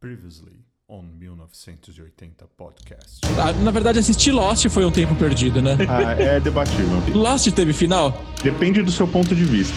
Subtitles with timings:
[0.00, 3.20] Previously on 1980 Podcast.
[3.38, 5.76] Ah, Na verdade, assistir Lost foi um tempo perdido, né?
[5.88, 6.86] Ah, é debatível.
[7.14, 8.18] Lost teve final?
[8.42, 9.74] Depende do seu ponto de vista.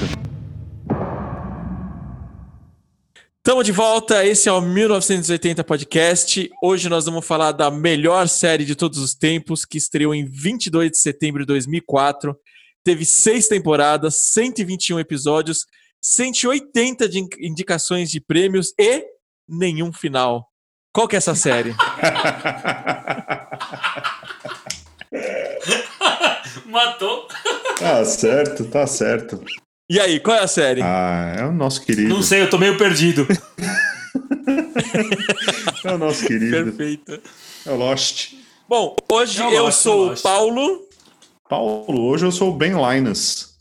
[3.43, 6.49] Tamo de volta, esse é o 1980 Podcast.
[6.63, 10.89] Hoje nós vamos falar da melhor série de todos os tempos, que estreou em 22
[10.91, 12.33] de setembro de 2004.
[12.81, 15.65] Teve seis temporadas, 121 episódios,
[16.01, 19.03] 180 de in- indicações de prêmios e
[19.47, 20.47] nenhum final.
[20.93, 21.73] Qual que é essa série?
[26.65, 27.27] Matou.
[27.79, 29.43] Tá certo, tá certo.
[29.89, 30.81] E aí, qual é a série?
[30.81, 32.09] Ah, é o nosso querido.
[32.09, 33.27] Não sei, eu tô meio perdido.
[35.83, 36.63] É o nosso querido.
[36.71, 37.19] Perfeita.
[37.65, 38.33] É o Lost.
[38.69, 40.21] Bom, hoje É o eu Lost, sou é o.
[40.21, 40.87] Paulo
[41.49, 43.55] Paulo, hoje eu sou o Ben Linus.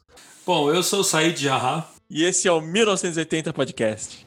[0.47, 1.89] Bom, eu sou o Said Jarrah.
[2.09, 4.27] e esse é o 1980 Podcast.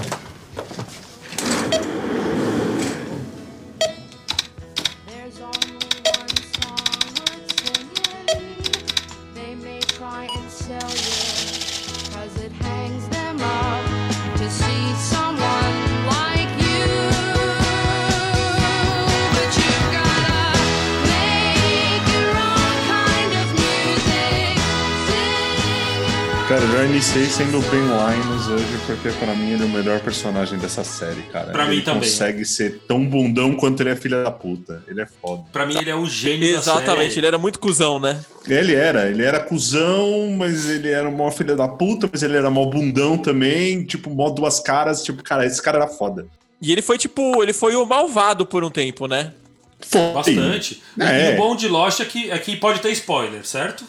[26.61, 29.69] Cara, eu já iniciei sendo o Ben Linus hoje, porque pra mim ele é o
[29.69, 31.51] melhor personagem dessa série, cara.
[31.51, 32.01] Pra ele mim também.
[32.01, 34.83] consegue ser tão bundão quanto ele é filha da puta.
[34.87, 35.43] Ele é foda.
[35.51, 38.23] Pra mim, ele é o gênio Exatamente, da ele era muito cuzão, né?
[38.47, 42.37] Ele era, ele era cuzão, mas ele era o maior filha da puta, mas ele
[42.37, 46.27] era mó bundão também, tipo, mó duas caras, tipo, cara, esse cara era foda.
[46.61, 49.33] E ele foi tipo, ele foi o malvado por um tempo, né?
[49.79, 50.13] Foi.
[50.13, 50.79] Bastante.
[50.95, 51.31] E- É.
[51.31, 53.83] E o bom de Lost é que, é que pode ter spoiler, certo?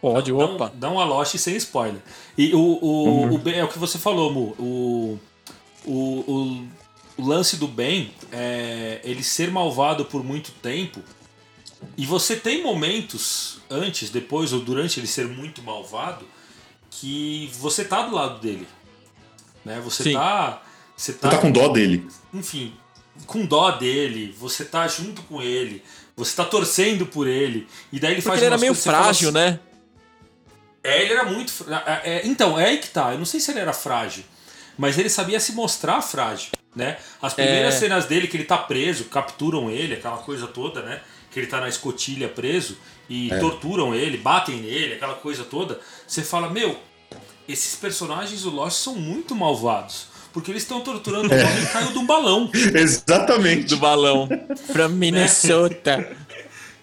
[0.00, 0.72] Pode, Dá um- opa.
[0.74, 2.00] Dá uma Lost sem spoiler.
[2.36, 4.54] E o, o, o Ben- é o que você falou, Mu.
[4.58, 5.18] O,
[5.84, 5.92] o,
[6.26, 6.66] o,
[7.22, 11.00] o lance do Ben é ele ser malvado por muito tempo.
[11.96, 16.24] E você tem momentos antes, depois ou durante ele ser muito malvado
[16.90, 18.66] que você tá do lado dele.
[19.64, 19.80] Né?
[19.84, 20.12] Você Sim.
[20.14, 20.62] tá.
[20.96, 22.06] Você Você tá, tá com dó dele.
[22.32, 22.74] enfim,
[23.26, 25.82] com dó dele, você tá junto com ele,
[26.16, 27.66] você tá torcendo por ele.
[27.92, 29.60] E daí ele Porque faz ele era meio frágil, assim- né?
[30.82, 31.52] É, ele era muito.
[31.86, 33.12] é, é, então, é aí que tá.
[33.12, 34.24] Eu não sei se ele era frágil,
[34.78, 36.96] mas ele sabia se mostrar frágil, né?
[37.20, 37.78] As primeiras É.
[37.78, 41.00] cenas dele que ele tá preso, capturam ele, aquela coisa toda, né?
[41.30, 42.76] Que ele tá na escotilha preso
[43.08, 45.78] e torturam ele, batem nele, aquela coisa toda.
[46.06, 46.76] Você fala, meu,
[47.48, 50.08] esses personagens do Lost são muito malvados.
[50.32, 52.48] Porque eles estão torturando o homem que caiu de um balão.
[52.54, 53.64] Exatamente.
[53.66, 54.28] Do balão.
[54.72, 56.16] From Minnesota.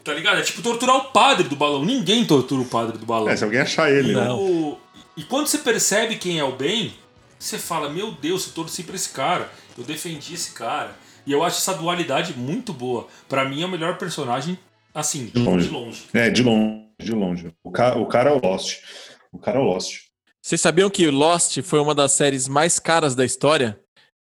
[0.08, 0.40] Tá ligado?
[0.40, 1.84] É tipo torturar o padre do balão.
[1.84, 3.30] Ninguém tortura o padre do balão.
[3.30, 4.24] É, se alguém achar ele, né?
[4.26, 4.40] Não.
[4.42, 4.78] O-
[5.18, 6.94] E quando você percebe quem é o bem,
[7.38, 10.96] você fala: Meu Deus, eu torci pra esse cara, eu defendi esse cara.
[11.26, 13.08] E eu acho essa dualidade muito boa.
[13.28, 14.58] Pra mim é o melhor personagem,
[14.96, 15.68] assim, de longe.
[15.70, 16.04] longe.
[16.14, 17.52] É, de longe, de longe.
[17.62, 18.78] O cara, o cara é o Lost.
[19.34, 20.04] O cara é o Lost.
[20.42, 23.78] Vocês sabiam que Lost foi uma das séries mais caras da história?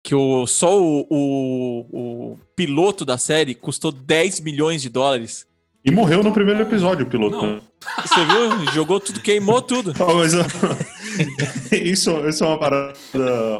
[0.03, 5.47] Que o, só o, o, o piloto da série custou 10 milhões de dólares.
[5.84, 7.41] E morreu no primeiro episódio, o piloto.
[7.41, 7.61] Não.
[8.03, 8.72] Você viu?
[8.72, 9.93] Jogou tudo, queimou tudo.
[11.72, 12.94] Isso, isso é uma parada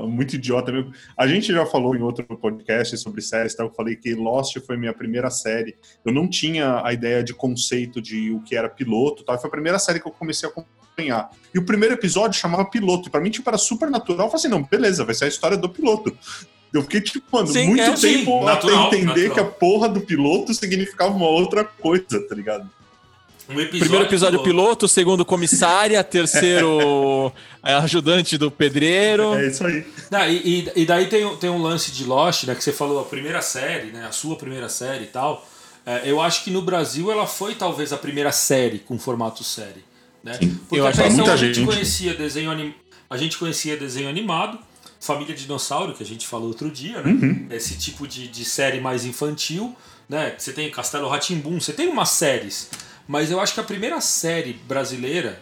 [0.03, 0.93] muito idiota mesmo.
[1.17, 3.65] A gente já falou em outro podcast sobre séries, tá?
[3.65, 5.77] eu falei que Lost foi minha primeira série.
[6.05, 9.37] Eu não tinha a ideia de conceito de o que era piloto, tá?
[9.39, 11.31] foi a primeira série que eu comecei a acompanhar.
[11.53, 14.27] E o primeiro episódio chamava piloto, e pra mim tipo, era super natural.
[14.27, 16.17] Eu falei assim, não, beleza, vai ser a história do piloto.
[16.73, 19.35] Eu fiquei, tipo, mano, Sim, muito é, sim, tempo natural, até entender natural.
[19.35, 22.69] que a porra do piloto significava uma outra coisa, tá ligado?
[23.49, 24.63] Um episódio Primeiro episódio piloto.
[24.67, 27.33] piloto, segundo comissária, terceiro
[27.65, 29.35] é, ajudante do pedreiro.
[29.35, 29.87] É isso aí.
[30.11, 30.37] Não, e,
[30.67, 32.55] e- e daí tem, tem um lance de Lost, né?
[32.55, 34.05] Que você falou a primeira série, né?
[34.07, 35.47] A sua primeira série e tal.
[35.87, 39.83] É, eu acho que no Brasil ela foi talvez a primeira série com formato série.
[40.23, 40.37] Né?
[40.69, 41.67] Porque Eu acho até que então muita a gente gente.
[41.67, 42.75] conhecia desenho anim...
[43.09, 44.59] a gente conhecia desenho animado,
[45.01, 47.11] Família Dinossauro, que a gente falou outro dia, né?
[47.11, 47.47] Uhum.
[47.51, 49.77] Esse tipo de, de série mais infantil,
[50.09, 50.35] né?
[50.37, 52.71] Você tem Castelo Ratimbum, você tem umas séries.
[53.07, 55.41] Mas eu acho que a primeira série brasileira,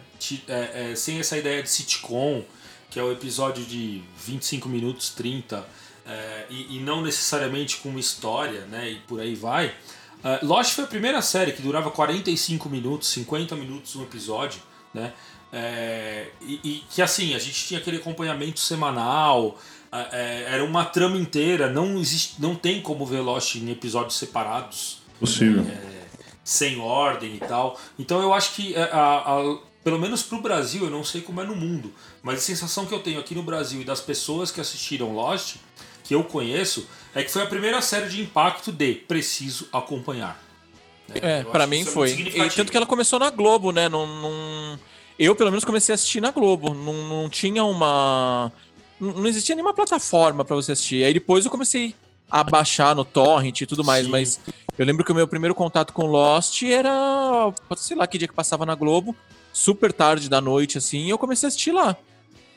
[0.48, 2.44] é, é, sem essa ideia de sitcom,
[2.90, 5.66] que é o episódio de 25 minutos, 30,
[6.06, 8.90] é, e, e não necessariamente com uma história, né?
[8.90, 9.74] E por aí vai.
[10.22, 14.60] É, Lost foi a primeira série que durava 45 minutos, 50 minutos um episódio,
[14.94, 15.12] né?
[15.52, 19.58] É, e, e que assim, a gente tinha aquele acompanhamento semanal,
[19.92, 24.16] é, é, era uma trama inteira, não, existe, não tem como ver Lost em episódios
[24.16, 25.64] separados Possível.
[26.44, 27.78] sem ordem e tal.
[27.98, 31.44] Então eu acho que a, a- pelo menos pro Brasil, eu não sei como é
[31.44, 34.60] no mundo, mas a sensação que eu tenho aqui no Brasil e das pessoas que
[34.60, 35.56] assistiram Lost,
[36.02, 40.42] que eu conheço, é que foi a primeira série de impacto de preciso acompanhar.
[41.08, 41.14] né?
[41.22, 42.10] É, acho mim é foi.
[42.12, 43.88] E tanto que ela começou na Globo, né?
[43.88, 44.78] Num, num-
[45.18, 46.74] Eu, pelo menos, comecei a assistir na Globo.
[46.74, 46.92] Não,
[47.22, 48.52] não tinha uma.
[49.00, 51.04] Não existia nenhuma plataforma pra você assistir.
[51.04, 51.94] Aí depois eu comecei
[52.30, 54.10] a baixar no Torrent e tudo mais, Sim.
[54.10, 54.40] mas
[54.76, 57.52] eu lembro que o meu primeiro contato com Lost era.
[57.76, 59.14] sei lá que dia que passava na Globo,
[59.52, 61.96] super tarde da noite, assim, e eu comecei a assistir lá.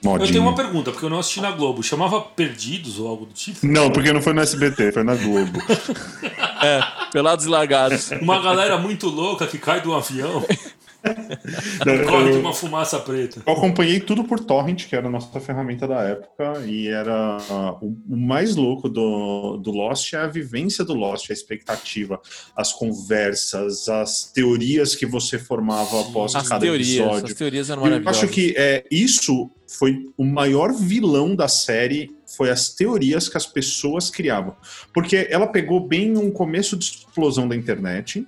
[0.01, 1.83] Eu tenho uma pergunta, porque eu não assisti na Globo.
[1.83, 3.65] Chamava Perdidos ou algo do tipo?
[3.67, 5.59] Não, porque não foi no SBT, foi na Globo.
[6.61, 6.81] É,
[7.13, 8.11] pelados e largados.
[8.21, 10.45] Uma galera muito louca que cai do avião
[12.07, 13.41] corre de uma fumaça preta.
[13.45, 17.77] Eu acompanhei tudo por Torrent, que era a nossa ferramenta da época, e era ah,
[17.81, 22.19] o, mais louco do, do Lost é a vivência do Lost, a expectativa,
[22.55, 27.25] as conversas, as teorias que você formava após As cada teorias, episódio.
[27.25, 28.23] as teorias eram Eu maravilhosas.
[28.23, 33.45] acho que é, isso foi o maior vilão da série, foi as teorias que as
[33.45, 34.55] pessoas criavam.
[34.93, 38.25] Porque ela pegou bem um começo de explosão da internet,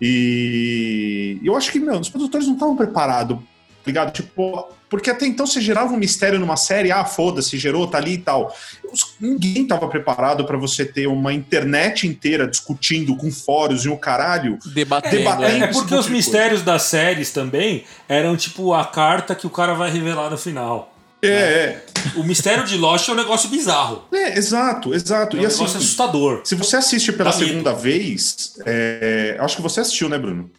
[0.00, 3.38] e eu acho que, meu, os produtores não estavam preparados,
[3.86, 4.12] ligado?
[4.12, 8.14] Tipo, porque até então você gerava um mistério numa série, ah, foda-se, gerou, tá ali
[8.14, 8.54] e tal.
[8.92, 13.96] Os- Ninguém estava preparado para você ter uma internet inteira discutindo com fóruns e o
[13.96, 14.58] caralho.
[14.74, 15.16] Debatendo.
[15.16, 15.64] Debatendo.
[15.64, 15.68] é.
[15.68, 19.90] É porque os mistérios das séries também eram tipo a carta que o cara vai
[19.90, 20.92] revelar no final.
[21.22, 21.84] É, é,
[22.14, 24.04] O mistério de Lost é um negócio bizarro.
[24.12, 25.36] é, exato, exato.
[25.36, 26.42] É um e assim, negócio assustador.
[26.44, 27.48] Se você assiste pela Dá medo.
[27.48, 30.50] segunda vez, é, acho que você assistiu, né, Bruno?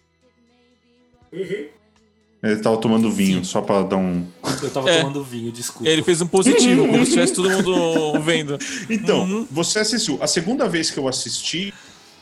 [2.44, 3.44] Ele tava tomando vinho, Sim.
[3.44, 4.26] só pra dar um.
[4.62, 5.00] Eu tava É.
[5.00, 5.90] tomando vinho, desculpa.
[5.90, 8.58] Ele fez um positivo, como se tivesse todo mundo vendo.
[8.90, 9.48] Então, Uhum.
[9.50, 10.20] você assistiu.
[10.22, 11.74] A segunda vez que eu assisti,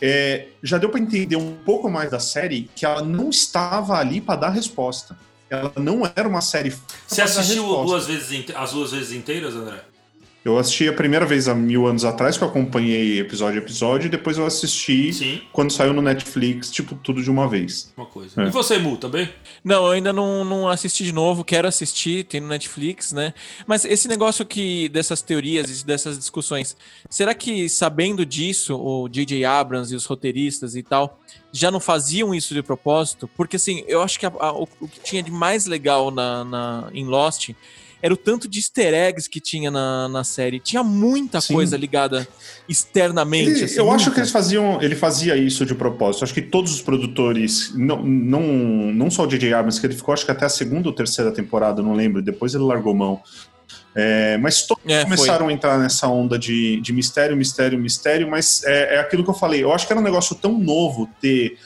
[0.02, 4.22] é, já deu pra entender um pouco mais da série que ela não estava ali
[4.22, 5.18] pra dar resposta.
[5.50, 6.76] Ela não era uma série.
[7.08, 9.80] Você assistiu duas vezes, as duas vezes inteiras, André?
[10.46, 14.06] Eu assisti a primeira vez há mil anos atrás, que eu acompanhei episódio a episódio,
[14.06, 17.92] e depois eu assisti Sim, quando saiu no Netflix, tipo, tudo de uma vez.
[17.98, 18.44] uma coisa.
[18.44, 18.48] É.
[18.48, 19.28] E você, Mu, também?
[19.64, 23.34] Não, eu ainda não, não assisti de novo, quero assistir, tem no Netflix, né?
[23.66, 26.78] Mas esse negócio que dessas teorias e dessas discussões,
[27.10, 29.44] será que sabendo disso, o J.J.
[29.46, 31.20] Abrams e os roteiristas e tal,
[31.52, 33.28] já não faziam isso de propósito?
[33.36, 36.44] Porque assim, eu acho que a- a- o, o que tinha de mais legal na,
[36.46, 37.50] na- em Lost
[38.06, 40.60] era o tanto de easter eggs que tinha na, na série.
[40.60, 41.56] Tinha muita Sim.
[41.56, 42.28] coisa ligada
[42.70, 43.50] externamente.
[43.50, 44.20] Ele- assim, eu acho que muita.
[44.22, 46.24] eles faziam, ele fazia isso de propósito.
[46.24, 49.52] Acho que todos os produtores, não, não, não só o J.J.
[49.56, 52.54] Abrams, que ele ficou acho que até a segunda ou terceira temporada, não lembro, depois
[52.54, 53.22] ele largou mão.
[53.96, 55.04] É, mas todos É, foi.
[55.06, 59.32] começaram a entrar nessa onda de, de mistério, mistério, mistério, mas é, é aquilo que
[59.32, 59.64] eu falei.
[59.64, 61.58] Eu acho que era um negócio tão novo ter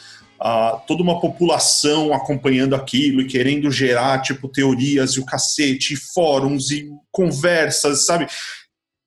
[0.88, 6.72] toda uma população acompanhando aquilo e querendo gerar, tipo, teorias e o cacete, e fóruns
[6.72, 8.28] e conversas, sabe?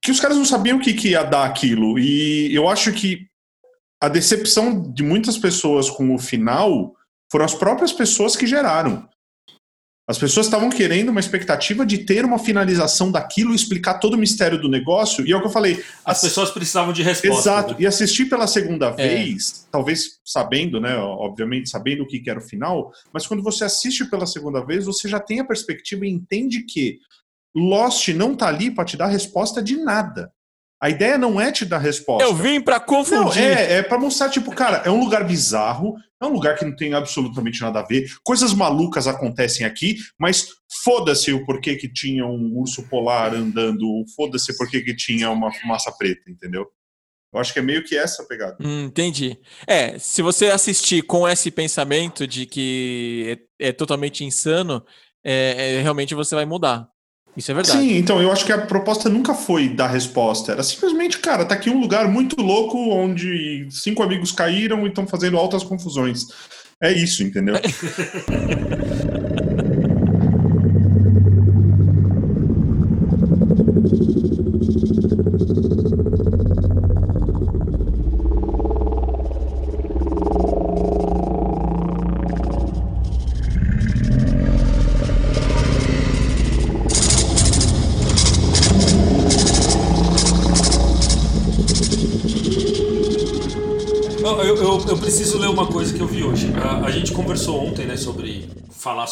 [0.02, 1.98] Que os caras não sabiam o que, que ia dar aquilo.
[1.98, 3.26] E eu acho que
[4.00, 6.92] a decepção de muitas pessoas com o final
[7.30, 9.08] foram as próprias pessoas que geraram.
[10.06, 14.60] As pessoas estavam querendo uma expectativa de ter uma finalização daquilo, explicar todo o mistério
[14.60, 15.74] do negócio, e é o que eu falei.
[16.04, 17.38] As as- pessoas precisavam de resposta.
[17.50, 17.70] Exato.
[17.74, 17.76] né?
[17.80, 19.08] E assistir pela segunda É.
[19.08, 20.96] vez, talvez sabendo, né?
[20.96, 24.84] Obviamente, sabendo o que que era o final, mas quando você assiste pela segunda vez,
[24.86, 26.98] você já tem a perspectiva e entende que
[27.54, 30.32] Lost não tá ali para te dar resposta de nada.
[30.82, 32.28] A ideia não é te dar resposta.
[32.28, 33.40] Eu vim Não, confundir.
[33.40, 36.74] é, é pra mostrar, tipo, cara, é um lugar bizarro, é um lugar que não
[36.74, 40.48] tem absolutamente nada a ver, coisas malucas acontecem aqui, mas
[40.82, 45.52] foda-se o porquê que tinha um urso polar andando, foda-se o porquê que tinha uma
[45.52, 46.66] fumaça preta, entendeu?
[47.32, 48.56] Eu acho que é meio que essa pegada.
[48.60, 49.38] Hum, entendi.
[49.68, 54.84] É, se você assistir com esse pensamento de que é, é totalmente insano,
[55.24, 56.88] é, é, realmente você vai mudar.
[57.36, 57.78] Isso é verdade.
[57.78, 60.52] Sim, então eu acho que a proposta nunca foi dar resposta.
[60.52, 65.06] Era simplesmente, cara, tá aqui um lugar muito louco onde cinco amigos caíram e estão
[65.06, 66.26] fazendo altas confusões.
[66.80, 67.54] É isso, entendeu?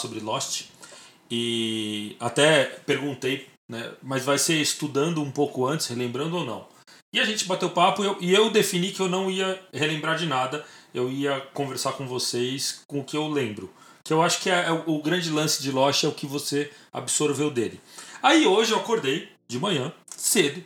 [0.00, 0.64] sobre Lost
[1.30, 6.66] e até perguntei, né, mas vai ser estudando um pouco antes, relembrando ou não?
[7.12, 10.16] E a gente bateu papo e eu, e eu defini que eu não ia relembrar
[10.16, 10.64] de nada,
[10.94, 13.70] eu ia conversar com vocês com o que eu lembro.
[14.04, 16.26] que eu acho que é, é o, o grande lance de Lost é o que
[16.26, 17.80] você absorveu dele.
[18.22, 20.62] Aí hoje eu acordei de manhã, cedo,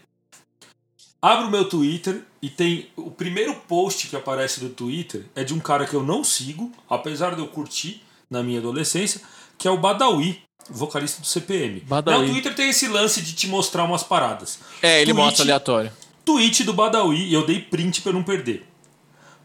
[1.21, 5.61] abro meu Twitter e tem o primeiro post que aparece no Twitter é de um
[5.61, 8.04] cara que eu não sigo, apesar de eu curtir
[8.35, 9.21] na minha adolescência,
[9.57, 11.81] que é o Badawi, vocalista do CPM.
[11.81, 12.19] Badawi.
[12.25, 14.59] Né, O Twitter tem esse lance de te mostrar umas paradas.
[14.83, 15.93] É, ele Tweet- mostra aleatório.
[16.25, 18.67] Tweet do Badawi e eu dei print pra eu não perder.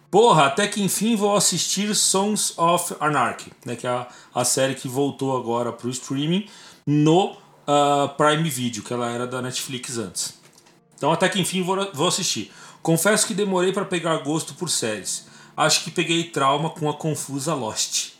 [0.09, 4.73] Porra, até que enfim vou assistir Sons of Anarchy, né, que é a, a série
[4.73, 6.47] que voltou agora pro streaming
[6.87, 10.33] no ah, Prime Video, que ela era da Netflix antes.
[10.95, 12.51] Então até que enfim vou, vou assistir.
[12.81, 15.27] Confesso que demorei pra pegar gosto por séries.
[15.55, 18.13] Acho que peguei trauma com a confusa Lost.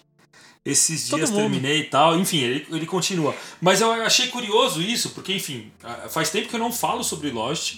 [0.66, 1.42] Esses Todo dias mundo.
[1.42, 3.36] terminei e tal, enfim, ele, ele continua.
[3.62, 7.32] Mas eu achei curioso isso, porque, enfim, ah, faz tempo que eu não falo sobre
[7.32, 7.78] Lost.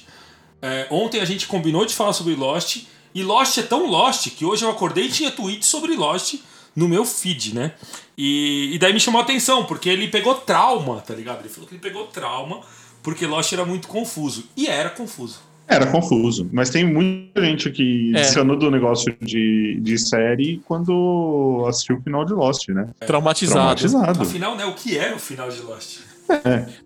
[0.62, 2.84] É, ontem a gente combinou de falar sobre Lost.
[3.14, 6.36] E Lost é tão Lost que hoje eu acordei e tinha tweet sobre Lost
[6.76, 7.74] no meu feed, né?
[8.18, 11.42] E, e daí me chamou a atenção, porque ele pegou trauma, tá ligado?
[11.42, 12.62] Ele falou que ele pegou trauma
[13.04, 14.46] porque Lost era muito confuso.
[14.56, 15.40] E era confuso.
[15.72, 18.22] Era confuso, mas tem muita gente que É.
[18.22, 22.90] desanou do negócio de, de série quando assistiu o final de Lost, né?
[23.08, 23.80] Traumatizado.
[23.80, 24.22] Traumatizado.
[24.22, 26.00] Afinal, né, o que era o final de Lost?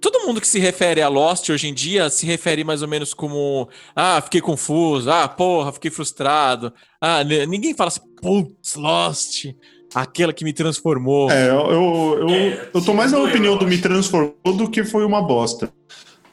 [0.01, 3.13] Todo mundo que se refere a Lost hoje em dia se refere mais ou menos
[3.13, 6.73] como ah, fiquei confuso, ah, porra, fiquei frustrado.
[6.99, 9.45] Ah, ninguém fala assim, putz, Lost,
[9.93, 11.29] aquela que me transformou.
[11.29, 13.77] É, eu, eu, eu, É, eu tô mais na opinião do Me.
[13.77, 15.71] Transformou do que foi uma bosta.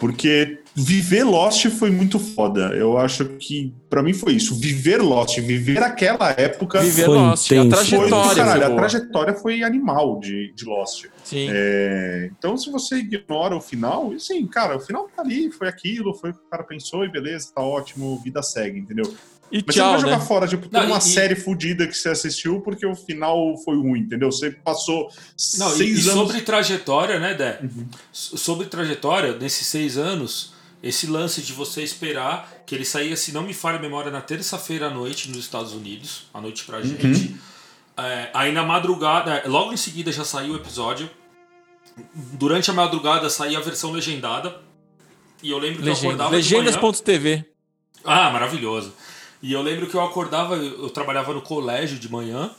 [0.03, 2.73] Porque viver Lost foi muito foda.
[2.75, 4.53] Eu acho que, pra mim, foi isso.
[4.59, 6.81] Viver Lost, viver aquela época.
[6.81, 7.97] Viver Foi Lost, a intenso.
[7.97, 8.35] Foi trajetória.
[8.35, 8.63] caralho.
[8.63, 11.07] foi A trajetória foi animal de, de Lost.
[11.23, 11.47] Sim.
[11.53, 16.13] É, então, se você ignora o final, sim, cara, o final tá ali, foi aquilo,
[16.15, 19.05] foi o que o cara pensou e beleza, tá ótimo, vida segue, entendeu?
[19.53, 20.25] E Mas você não tchau, vai jogar né?
[20.27, 23.77] fora, tipo, Não, toda uma e- série fodida que você assistiu porque o final foi
[23.77, 24.33] ruim, entendeu?
[24.33, 25.11] Você passou
[25.59, 26.21] Não, e, seis e anos.
[26.27, 27.61] sobre trajetória, né, Dé?
[27.63, 27.87] Uhum.
[28.13, 33.43] Sobre trajetória, nesses seis anos, esse lance de você esperar que ele saía, se não
[33.43, 37.07] me falha a memória, na terça-feira à noite nos Estados Unidos, à noite pra gente.
[37.07, 37.39] Uhum.
[37.99, 41.11] É, aí na madrugada, é, logo em seguida já saiu o episódio.
[42.15, 44.57] Durante a madrugada saía a versão legendada.
[45.43, 46.37] E eu lembro que eu Legenda- acordava.
[46.37, 47.45] Legendas.tv.
[48.05, 48.93] Ah, maravilhoso.
[49.43, 52.51] E eu lembro que eu acordava, eu trabalhava no colégio de manhã,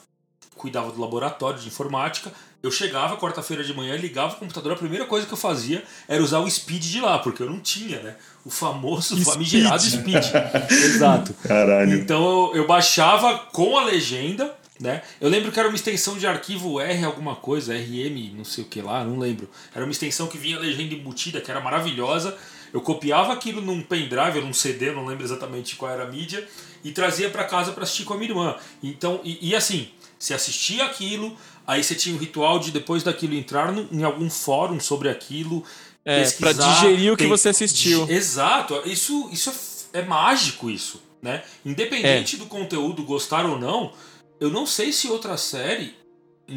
[0.55, 2.31] cuidava do laboratório de informática.
[2.61, 6.23] Eu chegava quarta-feira de manhã, ligava o computador, a primeira coisa que eu fazia era
[6.23, 8.15] usar o speed de lá, porque eu não tinha, né?
[8.45, 9.25] O famoso, Speed.
[9.25, 10.23] famigerado speed.
[10.71, 11.33] Exato.
[11.43, 11.93] Caralho.
[11.95, 15.01] Então eu, eu baixava com a legenda, né?
[15.19, 18.67] Eu lembro que era uma extensão de arquivo R alguma coisa, RM, não sei o
[18.67, 19.49] que lá, não lembro.
[19.75, 22.37] Era uma extensão que vinha legenda embutida, que era maravilhosa.
[22.73, 26.45] Eu copiava aquilo num pendrive, num CD, não lembro exatamente qual era a mídia,
[26.83, 28.55] e trazia para casa para assistir com a minha irmã.
[28.81, 31.37] Então, e, e assim, você assistia aquilo,
[31.67, 35.63] aí você tinha o ritual de depois daquilo entrar no- em algum fórum sobre aquilo,
[36.03, 38.09] É, pra digerir o que tem- você assistiu.
[38.09, 39.53] Exato, isso, isso
[39.93, 41.43] é, é mágico isso, né?
[41.65, 41.69] É.
[41.69, 43.93] Independente do conteúdo gostar ou não,
[44.39, 45.95] eu não sei se outra série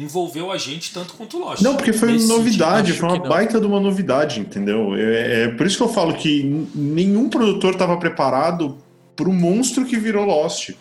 [0.03, 1.61] envolveu a gente tanto quanto Lost.
[1.61, 4.95] Não, porque foi Nesse novidade, foi uma baita de uma novidade, entendeu?
[4.95, 8.77] É, é por isso que eu falo que nenhum produtor estava preparado
[9.15, 10.71] pro monstro que virou Lost.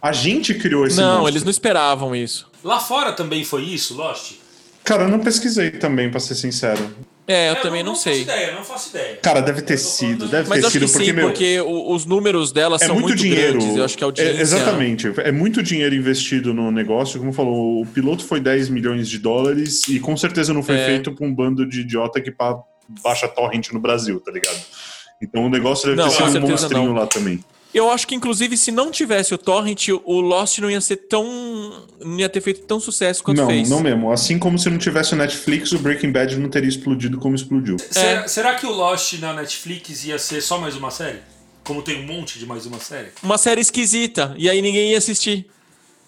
[0.00, 1.28] A gente criou esse Não, monstro.
[1.30, 2.46] eles não esperavam isso.
[2.62, 4.32] Lá fora também foi isso, Lost?
[4.84, 6.94] Cara, eu não pesquisei também, pra ser sincero.
[7.26, 8.18] É, eu É, também não, sei.
[8.18, 9.16] Não faço ideia, não faço ideia.
[9.22, 11.60] Cara, deve ter Eu sido, deve Mas ter acho sido, que porque, sim, meu, porque
[11.60, 13.58] os números dela é são muito, muito, dinheiro.
[13.58, 13.76] grandes.
[13.76, 14.32] Eu acho que a audiência...
[14.36, 15.12] É, exatamente.
[15.18, 17.18] É muito dinheiro investido no negócio.
[17.18, 20.84] Como falou, o piloto foi 10 milhões de dólares e com certeza não foi É.
[20.86, 22.32] feito por um bando de idiota que
[23.02, 24.60] baixa torrent no Brasil, tá ligado?
[25.22, 26.94] Então o negócio deve Não, ter sido um monstrinho não.
[26.94, 27.42] lá também.
[27.74, 31.24] Eu acho que, inclusive, se não tivesse o Torrent, o Lost não ia ser tão.
[32.00, 33.68] não ia ter feito tão sucesso quanto não, fez.
[33.68, 34.12] não mesmo.
[34.12, 37.74] Assim como se não tivesse o Netflix, o Breaking Bad não teria explodido como explodiu.
[37.76, 37.92] É.
[37.92, 41.18] Será, será que o Lost na Netflix ia ser só mais uma série?
[41.64, 43.08] Como tem um monte de mais uma série?
[43.22, 45.46] Uma série esquisita, e aí ninguém ia assistir.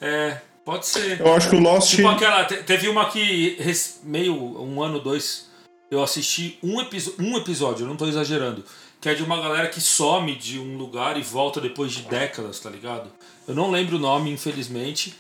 [0.01, 1.19] É, pode ser.
[1.21, 1.97] Eu acho que o Lost.
[1.97, 2.45] Tipo aquela.
[2.45, 3.57] te- Teve uma que
[4.05, 5.47] meio um ano, dois.
[5.91, 8.65] Eu assisti um, episo- um episódio, eu não tô exagerando.
[9.07, 12.59] Que é de uma galera que some de um lugar e volta depois de décadas,
[12.59, 13.09] tá ligado?
[13.47, 15.15] Eu não lembro o nome, infelizmente.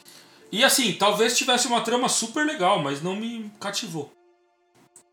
[0.50, 4.10] E assim, talvez tivesse uma trama super legal, mas não me cativou.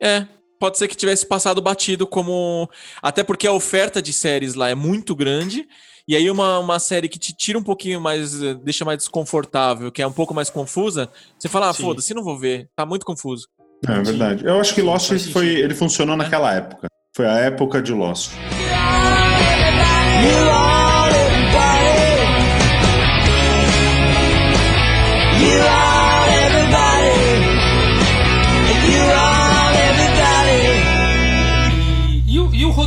[0.01, 0.25] É,
[0.60, 2.68] pode ser que tivesse passado batido como.
[3.00, 5.68] Até porque a oferta de séries lá é muito grande.
[6.08, 8.39] E aí, uma, uma série que te tira um pouquinho mais.
[8.63, 12.39] deixa mais desconfortável, que é um pouco mais confusa, você fala, ah, foda-se, não vou
[12.39, 12.68] ver.
[12.75, 13.48] Tá muito confuso.
[13.88, 14.44] É verdade.
[14.44, 16.88] Eu acho que Lost foi, ele funcionou naquela época.
[17.15, 18.32] Foi a época de Lost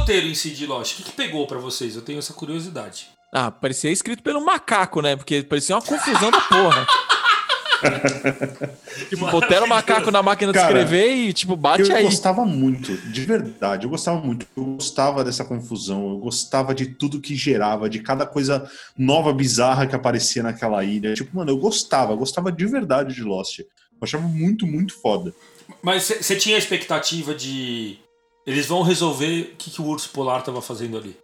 [0.07, 1.97] roteiro em si de lógica, o que, que pegou para vocês?
[1.97, 3.09] Eu tenho essa curiosidade.
[3.33, 5.17] Ah, parecia escrito pelo macaco, né?
[5.17, 6.87] Porque parecia uma confusão da porra.
[9.09, 12.04] tipo, botaram o macaco na máquina de Cara, escrever e, tipo, bate eu aí.
[12.04, 14.47] gostava muito, de verdade, eu gostava muito.
[14.56, 19.87] Eu gostava dessa confusão, eu gostava de tudo que gerava, de cada coisa nova, bizarra
[19.87, 21.14] que aparecia naquela ilha.
[21.14, 23.59] Tipo, mano, eu gostava, eu gostava de verdade de Lost.
[23.61, 23.66] Eu
[24.02, 25.35] achava muito, muito foda.
[25.83, 27.99] Mas você tinha a expectativa de.
[28.47, 31.16] Eles vão resolver o que, que o urso polar tava fazendo ali.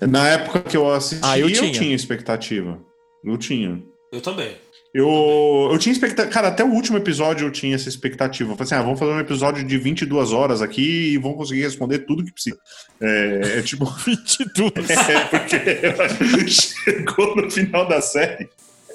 [0.00, 1.72] Na época que eu assisti, Ah, eu eu, tinha.
[1.72, 1.94] tinha.
[1.94, 2.78] expectativa.
[3.22, 3.82] Eu tinha.
[4.10, 4.56] Eu também.
[4.92, 6.32] Eu, eu tinha expectativa.
[6.32, 8.50] Cara, até o último episódio eu tinha essa expectativa.
[8.50, 11.62] Eu falei assim: ah, vamos fazer um episódio de 22 horas aqui e vamos conseguir
[11.62, 12.58] responder tudo que precisa.
[13.00, 13.84] É, é tipo.
[14.04, 14.72] 22.
[15.08, 18.48] É, porque chegou no final da série.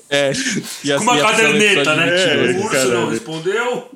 [0.10, 0.32] É,
[0.84, 2.16] e Com uma caderneta, episódio né?
[2.16, 2.28] 22.
[2.28, 2.90] É, o urso cara.
[2.90, 3.90] não respondeu.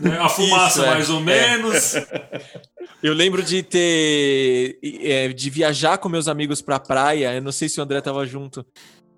[0.00, 0.18] né?
[0.20, 0.90] A fumaça, Isso, é.
[0.90, 1.22] mais ou É.
[1.22, 1.94] menos.
[3.02, 4.78] Eu lembro de ter.
[5.02, 7.34] é, de viajar com meus amigos pra praia.
[7.34, 8.64] Eu não sei se o André tava junto.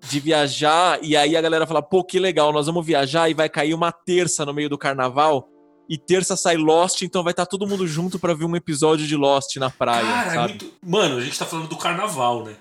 [0.09, 3.49] De viajar, e aí a galera fala: pô, que legal, nós vamos viajar e vai
[3.49, 5.49] cair uma terça no meio do carnaval.
[5.89, 9.15] E terça sai Lost, então vai estar todo mundo junto pra ver um episódio de
[9.15, 10.49] Lost na praia, Cara, é sabe?
[10.49, 10.73] muito...
[10.83, 12.55] Mano, a gente tá falando do carnaval, né?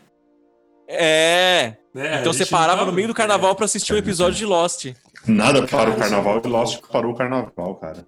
[0.86, 1.76] É.
[1.94, 2.20] Né?
[2.20, 4.86] Então você parava tava- no meio do carnaval pra assistir um episódio de Lost.
[5.26, 8.06] Nada para o carnaval e Lost parou o carnaval, cara.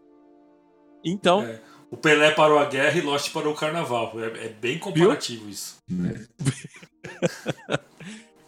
[1.04, 1.60] Então, É.
[1.90, 4.12] O Pelé parou a guerra e Lost parou o carnaval.
[4.16, 5.76] É, é bem comparativo isso.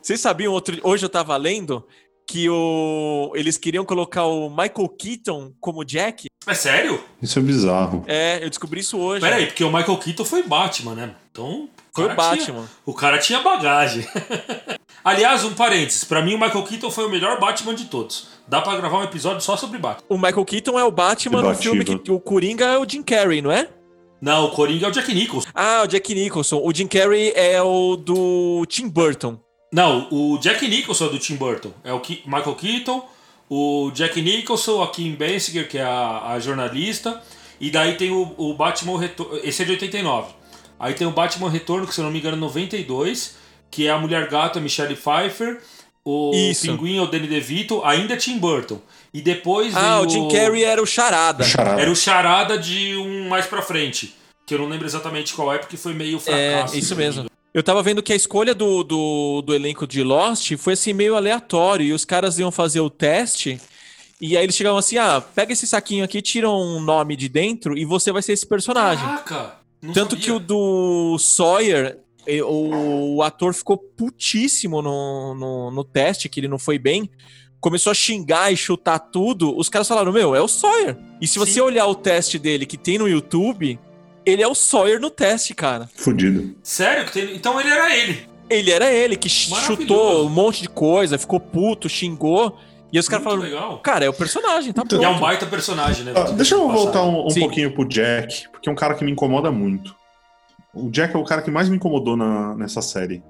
[0.08, 0.74] vocês sabiam outro.
[0.82, 1.86] Hoje eu tava lendo
[2.26, 3.30] que o...
[3.34, 6.28] eles queriam colocar o Michael Keaton como Jack.
[6.46, 6.98] É sério?
[7.20, 8.04] Isso é bizarro.
[8.06, 9.20] É, eu descobri isso hoje.
[9.20, 11.14] Pera aí, porque o Michael Keaton foi Batman, né?
[11.30, 11.68] Então.
[11.94, 12.68] Foi o cara tinha- Batman.
[12.86, 14.06] o cara tinha bagagem.
[15.04, 16.04] Aliás, um parênteses.
[16.04, 18.28] Pra mim, o Michael Keaton foi o melhor Batman de todos.
[18.48, 20.06] Dá pra gravar um episódio só sobre Batman.
[20.08, 23.42] O Michael Keaton é o Batman no filme que o Coringa é o Jim Carrey,
[23.42, 23.68] não é?
[24.22, 25.50] Não, o Coringa é o Jack Nicholson.
[25.54, 26.62] Ah, o Jack Nicholson.
[26.64, 29.38] O Jim Carrey é o do Tim Burton.
[29.72, 31.72] Não, o Jack Nicholson é do Tim Burton.
[31.84, 33.06] É o Michael Keaton,
[33.50, 37.22] o Jack Nicholson, a Kim Basinger, que é a, a jornalista.
[37.60, 39.38] E daí tem o, o Batman Retorno.
[39.42, 40.32] Esse é de 89.
[40.78, 43.36] Aí tem o Batman Retorno, que se eu não me engano é 92,
[43.70, 45.60] que é a Mulher Gato, a Michelle Pfeiffer.
[46.04, 46.62] O Isso.
[46.62, 48.80] Pinguim é o Danny DeVito, ainda é Tim Burton.
[49.12, 51.44] E depois Ah, o Jim Carrey era o Charada.
[51.44, 51.80] Charada.
[51.82, 54.14] Era o Charada de um mais pra frente.
[54.46, 56.78] Que eu não lembro exatamente qual é, porque foi meio É, fracasso.
[56.78, 57.27] isso mesmo.
[57.52, 61.16] Eu tava vendo que a escolha do, do, do elenco de Lost foi assim meio
[61.16, 61.86] aleatório.
[61.86, 63.60] E os caras iam fazer o teste.
[64.20, 67.76] E aí eles chegavam assim: ah, pega esse saquinho aqui, tira um nome de dentro
[67.76, 69.04] e você vai ser esse personagem.
[69.04, 69.58] Caraca!
[69.94, 70.24] Tanto sabia.
[70.24, 71.98] que o do Sawyer,
[72.44, 77.08] o, o ator ficou putíssimo no, no, no teste, que ele não foi bem.
[77.60, 79.56] Começou a xingar e chutar tudo.
[79.56, 80.96] Os caras falaram: Meu, é o Sawyer.
[81.20, 81.60] E se você Sim.
[81.60, 83.78] olhar o teste dele que tem no YouTube,
[84.30, 85.88] ele é o Sawyer no teste, cara.
[85.96, 86.54] Fudido.
[86.62, 87.04] Sério?
[87.34, 88.28] Então ele era ele.
[88.50, 92.56] Ele era ele que chutou um monte de coisa, ficou puto, xingou.
[92.90, 93.78] E os caras falaram: legal.
[93.80, 95.22] Cara, é o personagem, tá Então- E é um pronto.
[95.26, 96.12] baita personagem, né?
[96.16, 99.12] Ah, deixa eu voltar um, um pouquinho pro Jack, porque é um cara que me
[99.12, 99.94] incomoda muito.
[100.74, 103.22] O Jack é o cara que mais me incomodou na- nessa série.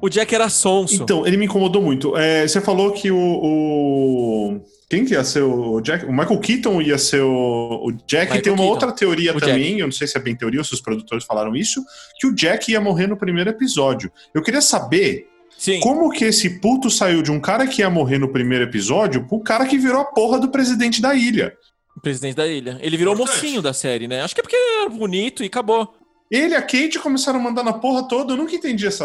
[0.00, 1.02] O Jack era sonso.
[1.02, 2.16] Então, ele me incomodou muito.
[2.16, 6.06] É, você falou que o, o- Quem que ia ser o Jack?
[6.06, 8.26] O Michael Keaton ia ser o, o Jack.
[8.26, 8.72] Michael tem uma Keaton.
[8.72, 11.24] outra teoria O também, eu não sei se é bem teoria ou se os produtores
[11.24, 11.84] falaram isso,
[12.18, 14.10] que o Jack ia morrer no primeiro episódio.
[14.32, 15.26] Eu queria saber
[15.58, 15.80] Sim.
[15.80, 19.40] como que esse puto saiu de um cara que ia morrer no primeiro episódio pro
[19.40, 21.54] cara que virou a porra do presidente da ilha.
[21.94, 22.78] O presidente da ilha.
[22.80, 24.22] Ele virou o mocinho da série, né?
[24.22, 25.92] Acho que é porque era bonito e acabou.
[26.30, 29.04] Ele e a Kate começaram a mandar na porra toda, eu nunca entendi essa.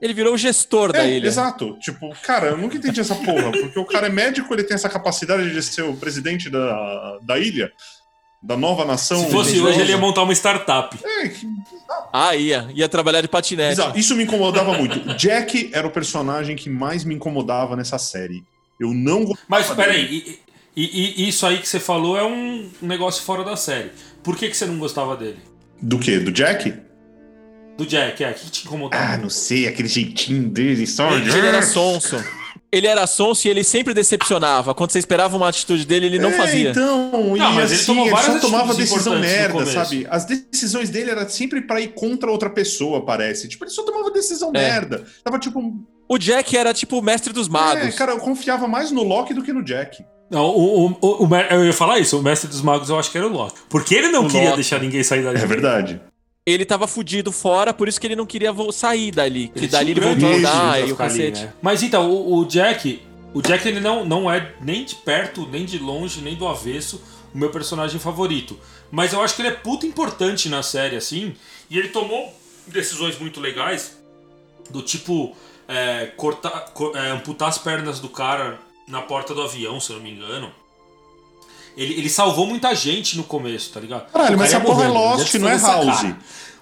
[0.00, 1.26] Ele virou o gestor da É, ilha.
[1.26, 1.76] Exato.
[1.80, 4.88] Tipo, cara, eu nunca entendi essa porra, porque o cara é médico, ele tem essa
[4.88, 7.72] capacidade de ser o presidente da, da ilha,
[8.40, 9.24] da nova nação.
[9.24, 10.96] Se fosse hoje, ele ia montar uma startup.
[11.04, 11.46] É, que
[12.12, 12.68] Ah, ia.
[12.74, 13.70] Ia trabalhar de patinete.
[13.70, 13.98] bizarro.
[13.98, 15.14] Isso me incomodava muito.
[15.16, 18.44] Jack era o personagem que mais me incomodava nessa série.
[18.80, 19.46] Eu não gostava.
[19.48, 19.76] Mas dele.
[19.76, 20.38] peraí,
[20.76, 23.90] e, e, e isso aí que você falou é um negócio fora da série.
[24.22, 25.38] Por que, que você não gostava dele?
[25.82, 26.20] Do quê?
[26.20, 26.72] Do Jack?
[27.78, 29.14] Do Jack, é, o que te incomodava?
[29.14, 31.10] Ah, não sei, aquele jeitinho dele, só.
[31.12, 32.16] Ele era sonso.
[32.70, 34.74] Ele era sonso e ele sempre decepcionava.
[34.74, 36.70] Quando você esperava uma atitude dele, ele não É, fazia.
[36.70, 40.06] Então, e Não, mas ele assim, ele, várias só tomava decisão merda, sabe?
[40.10, 43.48] As decisões dele era sempre pra ir contra outra pessoa, parece.
[43.48, 44.58] Tipo, ele só tomava decisão É.
[44.58, 45.04] merda.
[45.24, 45.62] Tava tipo.
[46.08, 47.94] O Jack era tipo o mestre dos É, magos.
[47.94, 50.04] cara, eu confiava mais no Loki do que no Jack.
[50.30, 53.16] Não, o, o, o, eu ia falar isso, o mestre dos magos eu acho que
[53.16, 53.56] era o Loki.
[53.70, 54.56] Porque ele não O queria Loki.
[54.56, 55.38] deixar ninguém sair dali.
[55.40, 56.00] É verdade.
[56.50, 59.48] Ele tava fudido fora, por isso que ele não queria sair dali.
[59.48, 61.42] Que Ele dali ele voltou a andar e o cacete.
[61.42, 61.52] né?
[61.60, 63.02] Mas então, o, o Jack,
[63.34, 67.02] o Jack ele não, não é nem de perto, nem de longe, nem do avesso
[67.34, 68.58] o meu personagem favorito.
[68.90, 71.34] Mas eu acho que ele é puta importante na série, assim,
[71.68, 72.32] e ele tomou
[72.66, 73.98] decisões muito legais,
[74.70, 75.36] do tipo
[75.68, 79.96] é, cortar, co- é, amputar as pernas do cara na porta do avião, se eu
[79.96, 80.50] não me engano.
[81.78, 84.10] Ele, ele salvou muita gente no começo, tá ligado?
[84.10, 86.14] Caralho, mas essa porra é morrendo, Lost, não é House.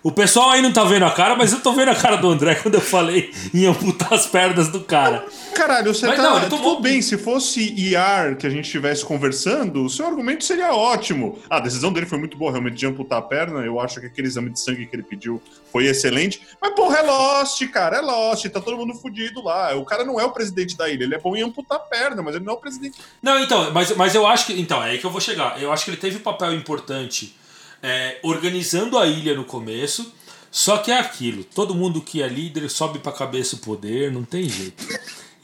[0.07, 2.29] O pessoal aí não tá vendo a cara, mas eu tô vendo a cara do
[2.29, 5.27] André quando eu falei em amputar as pernas do cara.
[5.53, 6.23] Caralho, você Mas tá.
[6.23, 10.45] não, tomou- Tudo bem, se fosse IAR que a gente estivesse conversando, o seu argumento
[10.45, 11.41] seria ótimo.
[11.51, 13.63] Ah, a decisão dele foi muito boa, realmente, de amputar a perna.
[13.63, 15.43] Eu acho que aquele exame de sangue que ele pediu
[15.73, 16.41] foi excelente.
[16.63, 18.47] Mas, porra, é Lost, cara, é Lost.
[18.49, 19.75] Tá todo mundo fudido lá.
[19.75, 21.03] O cara não é o presidente da ilha.
[21.03, 22.97] Ele é bom em amputar a perna, mas ele não é o presidente.
[23.21, 24.53] Não, então, mas, mas eu acho que.
[24.61, 25.61] Então, é aí que eu vou chegar.
[25.61, 27.35] Eu acho que ele teve um papel importante
[27.83, 30.13] é, organizando a ilha no começo.
[30.51, 34.25] Só que é aquilo, todo mundo que é líder sobe pra cabeça o poder, não
[34.25, 34.83] tem jeito.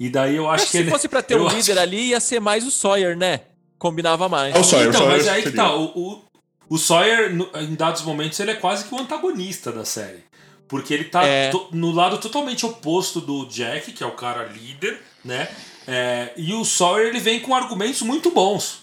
[0.01, 0.91] E daí eu acho Mas que se ele.
[0.91, 3.41] fosse pra ter um acho líder ali, ia ser mais o Sawyer, né?
[3.79, 4.55] Combinava mais.
[4.55, 5.75] É o Sawyer, Então, o Sawyer mas aí que tá.
[5.75, 6.25] O, o,
[6.71, 10.25] o Sawyer, no- em dados momentos, ele é quase que o antagonista da série.
[10.67, 11.51] Porque ele tá É.
[11.51, 15.47] to- no lado totalmente oposto do Jack, que é o cara líder, né?
[15.87, 18.82] É, e o Sawyer ele vem com argumentos muito bons.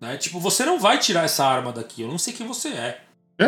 [0.00, 0.16] Né?
[0.16, 3.00] Tipo, você não vai tirar essa arma daqui, eu não sei quem você é.
[3.38, 3.46] É,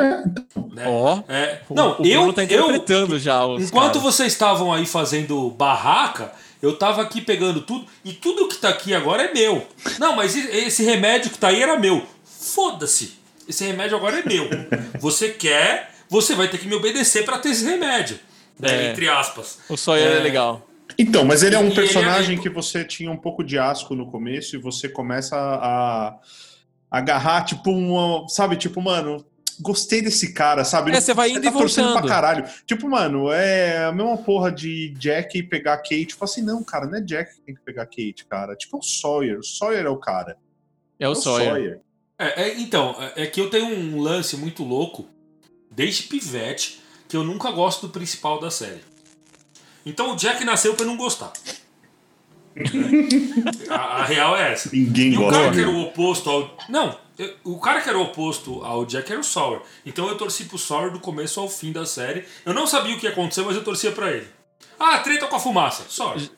[0.75, 0.85] Né?
[0.87, 4.03] Ó, É, o- não, o Bruno eu, tá eu, interpretando já os Enquanto caras.
[4.03, 8.95] vocês estavam aí fazendo barraca, eu tava aqui pegando tudo e tudo que tá aqui
[8.95, 9.67] agora é meu.
[9.99, 12.07] Não, mas esse remédio que tá aí era meu.
[12.25, 13.19] Foda-se.
[13.49, 14.49] Esse remédio agora é meu.
[15.01, 18.19] Você quer, você vai ter que me obedecer pra ter esse remédio.
[18.59, 18.87] Né?
[18.87, 18.91] É.
[18.93, 19.59] Entre aspas.
[19.69, 20.21] O Sawyer é, É.
[20.21, 20.67] legal.
[20.99, 23.95] Então, mas ele é E um personagem é- que você tinha um pouco de asco
[23.95, 26.19] no começo e você começa a
[26.91, 28.29] agarrar, tipo, uma.
[28.29, 29.25] Sabe, tipo, mano.
[29.61, 30.91] Gostei desse cara, sabe?
[30.93, 32.07] É, você vai indo tá e torcendo voltando.
[32.07, 32.45] pra caralho.
[32.67, 36.07] Tipo, mano, é a mesma porra de Jack pegar Kate.
[36.07, 38.57] Tipo assim, não, cara, não é Jack que tem que pegar Kate, cara.
[38.57, 39.39] Tipo, é o Sawyer.
[39.39, 40.37] O Sawyer é o cara.
[40.99, 41.81] É o Sawyer.
[42.19, 45.07] É, é, então, é, é que eu tenho um lance muito louco,
[45.71, 48.81] desde pivete, que eu nunca gosto do principal da série.
[49.85, 51.33] Então o Jack nasceu pra eu não gostar.
[53.71, 54.69] a, a real é essa.
[54.73, 56.57] Ninguém E o gosta cara que era o oposto ao.
[56.69, 59.61] Não, eu- o cara que era o oposto ao Jack era o Sawyer.
[59.87, 62.25] Então eu torci pro Sawyer do começo ao fim da série.
[62.45, 64.27] Eu não sabia o que ia acontecer, mas eu torcia pra ele.
[64.79, 65.85] Ah, treta com a fumaça.
[65.89, 66.29] Sawyer.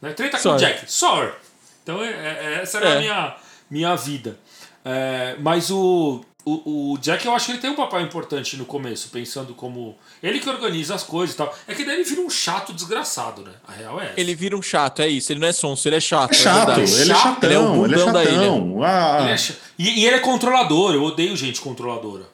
[0.00, 0.12] Né?
[0.12, 0.56] Treta com o.
[0.56, 0.90] Jack.
[0.90, 1.34] Sawyer.
[1.82, 2.96] Então é- é- essa era É.
[2.96, 3.36] a minha,
[3.70, 4.38] minha vida.
[4.84, 8.64] É, mas o, o, o Jack, eu acho que ele tem um papel importante no
[8.64, 9.96] começo, pensando como.
[10.22, 11.54] Ele que organiza as coisas e tal.
[11.66, 13.52] É que daí ele vira um chato desgraçado, né?
[13.66, 14.20] A real é essa.
[14.20, 15.32] Ele vira um chato, é isso.
[15.32, 16.32] Ele não é sonso, ele é chato.
[16.32, 16.80] É chato, verdade.
[16.92, 18.80] ele é chato, chatão, ele é o ele é da chatão.
[18.84, 22.24] Ah, Ele é cha- e, e ele é controlador, eu odeio gente controladora.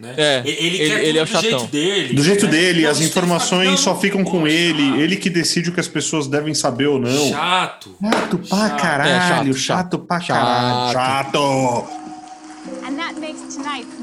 [0.00, 0.14] Né?
[0.16, 1.66] É, ele, ele- quer ele é o do jeito chatão.
[1.66, 2.14] dele.
[2.14, 2.52] do jeito né?
[2.52, 4.98] dele, Não, as informações só ficam com ele, chato.
[5.00, 7.28] ele que decide o que as pessoas devem saber ou não.
[7.28, 7.94] Chato.
[8.02, 8.80] Chato pra Chato.
[8.80, 9.98] caralho, É, chato, chato, chato.
[9.98, 10.92] pra caralho.
[10.94, 11.99] Chato.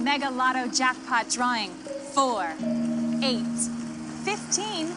[0.08, 1.70] Mega Lotto jackpot drawing
[2.14, 2.54] 4,
[3.22, 3.44] 8,
[4.24, 4.88] 15,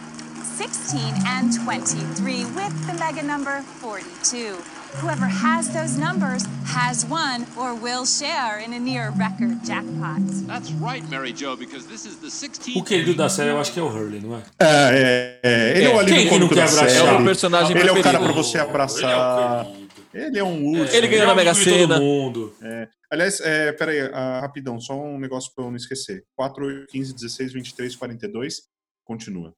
[0.56, 4.54] 16, and 23 with the mega number 42.
[5.00, 10.20] Whoever has those numbers has won or will share in a near record jackpot.
[10.46, 12.76] That's right, Mary Jo, because this is the 16th.
[12.76, 14.42] O querido da série eu acho que é o Hurley, não é?
[14.60, 16.88] É, é, é, ele é, É, o alívio quem que não cômico quer da abraçar?
[16.88, 17.16] série.
[17.16, 19.66] É o personagem Ele é o cara pra você abraçar.
[20.12, 20.94] Ele é é um urso.
[20.94, 22.00] Ele ganhou é na o Mega Sena.
[22.00, 22.54] mundo.
[23.10, 26.24] Aliás, é, peraí, ah, rapidão, só um negócio pra eu não esquecer.
[26.36, 28.62] 4, 8, 15, 16, 23, 42.
[29.04, 29.52] Continua.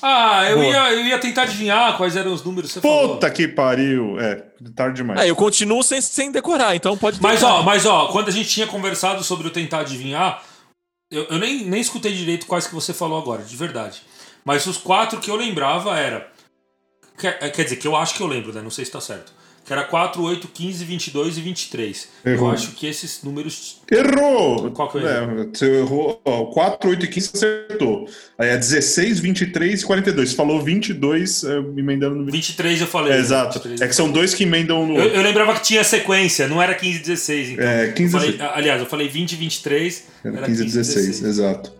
[0.00, 0.66] Ah, eu Boa.
[0.66, 3.14] ia, eu ia tentar adivinhar quais eram os números que você falou.
[3.14, 4.18] Puta que pariu.
[4.20, 4.36] É,
[4.74, 5.20] tarde demais.
[5.20, 8.48] É, eu continuo sem, sem decorar, então pode Mas ó, mas ó, quando a gente
[8.48, 10.42] tinha conversado sobre o tentar adivinhar,
[11.10, 14.02] eu, eu nem, nem escutei direito quais que você falou agora, de verdade.
[14.44, 16.30] Mas os quatro que eu lembrava era.
[17.18, 18.60] Quer, é, quer dizer, que eu acho que eu lembro, né?
[18.62, 19.32] Não sei se tá certo.
[19.64, 22.08] Que era 4, 8, 15, 22 e 23.
[22.24, 22.48] Errou.
[22.48, 23.82] Eu acho que esses números.
[23.90, 24.70] Errou!
[24.70, 26.18] Qual que eu é, Você errou.
[26.24, 28.08] Ó, 4, 8 e 15 acertou.
[28.38, 30.30] Aí é 16, 23 e 42.
[30.30, 32.32] Você falou 22, é, emendando no 20.
[32.34, 33.12] 23 eu falei.
[33.12, 33.20] É, né?
[33.20, 33.58] exato.
[33.58, 36.62] 23 É que são dois que emendam no Eu, eu lembrava que tinha sequência, não
[36.62, 37.50] era 15 16.
[37.50, 37.64] Então.
[37.66, 38.56] É, 15 Eu falei- 16.
[38.56, 40.04] aliás, eu falei 20 23.
[40.24, 41.72] Era 15 e 16, exato.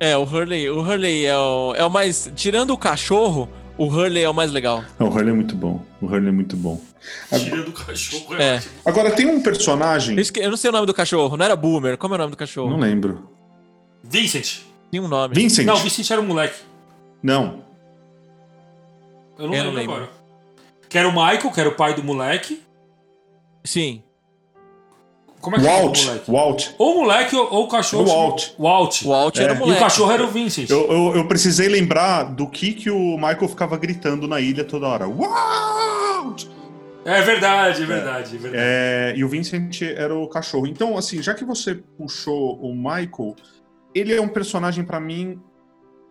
[0.00, 2.30] É, o Hurley, o Hurley é o, é o mais.
[2.34, 3.48] Tirando o cachorro,
[3.84, 4.84] o Hurley é o mais legal.
[4.98, 5.82] Não, o Hurley é muito bom.
[6.00, 6.80] O Hurley é muito bom.
[7.30, 8.34] Tirando o cachorro.
[8.36, 8.56] É.
[8.56, 8.72] ótimo.
[8.84, 10.16] Agora, tem um personagem.
[10.16, 11.96] Eu, esque- eu não sei o nome do cachorro, não era Boomer.
[11.98, 12.70] Como é o nome do cachorro?
[12.70, 13.28] Não lembro.
[14.04, 14.60] Vincent.
[14.90, 15.34] Tinha um nome.
[15.34, 15.66] Vincent?
[15.66, 16.60] Não, Vincent era um moleque.
[17.22, 17.62] Não.
[19.38, 19.94] Eu não Eu lembro lembro.
[19.96, 20.10] agora.
[20.88, 22.62] Que era o Michael, que era o pai do moleque.
[23.64, 24.02] Sim.
[25.42, 26.04] Como é que é o Walt.
[26.06, 26.30] moleque?
[26.30, 26.66] Walt.
[26.78, 28.04] Ou o moleque ou, ou o cachorro.
[28.04, 28.44] O Walt.
[28.58, 29.02] Walt.
[29.02, 29.54] O Walt era É.
[29.54, 29.80] o E o moleque.
[29.80, 30.70] cachorro era o Vincent.
[30.70, 34.86] Eu, eu, eu precisei lembrar do que, que o Michael ficava gritando na ilha toda
[34.86, 35.06] hora.
[35.06, 36.44] Walt!
[37.04, 38.56] É verdade, é verdade, é verdade.
[38.64, 40.66] É, e o Vincent era o cachorro.
[40.68, 43.34] Então, assim, já que você puxou o Michael,
[43.92, 45.40] ele é um personagem pra mim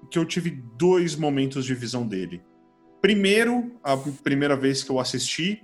[0.10, 2.42] que eu tive dois momentos de visão dele.
[3.02, 5.64] Primeiro, a primeira vez que eu assisti,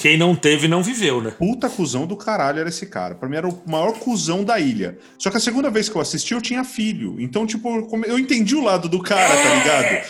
[0.00, 1.30] Quem não teve, não viveu, né?
[1.30, 3.14] puta cuzão do caralho era esse cara.
[3.14, 4.96] Pra mim era o maior cuzão da ilha.
[5.18, 7.20] Só que a segunda vez que eu assisti, eu tinha filho.
[7.20, 7.68] Então, tipo,
[8.06, 10.06] eu entendi o lado do cara, tá ligado?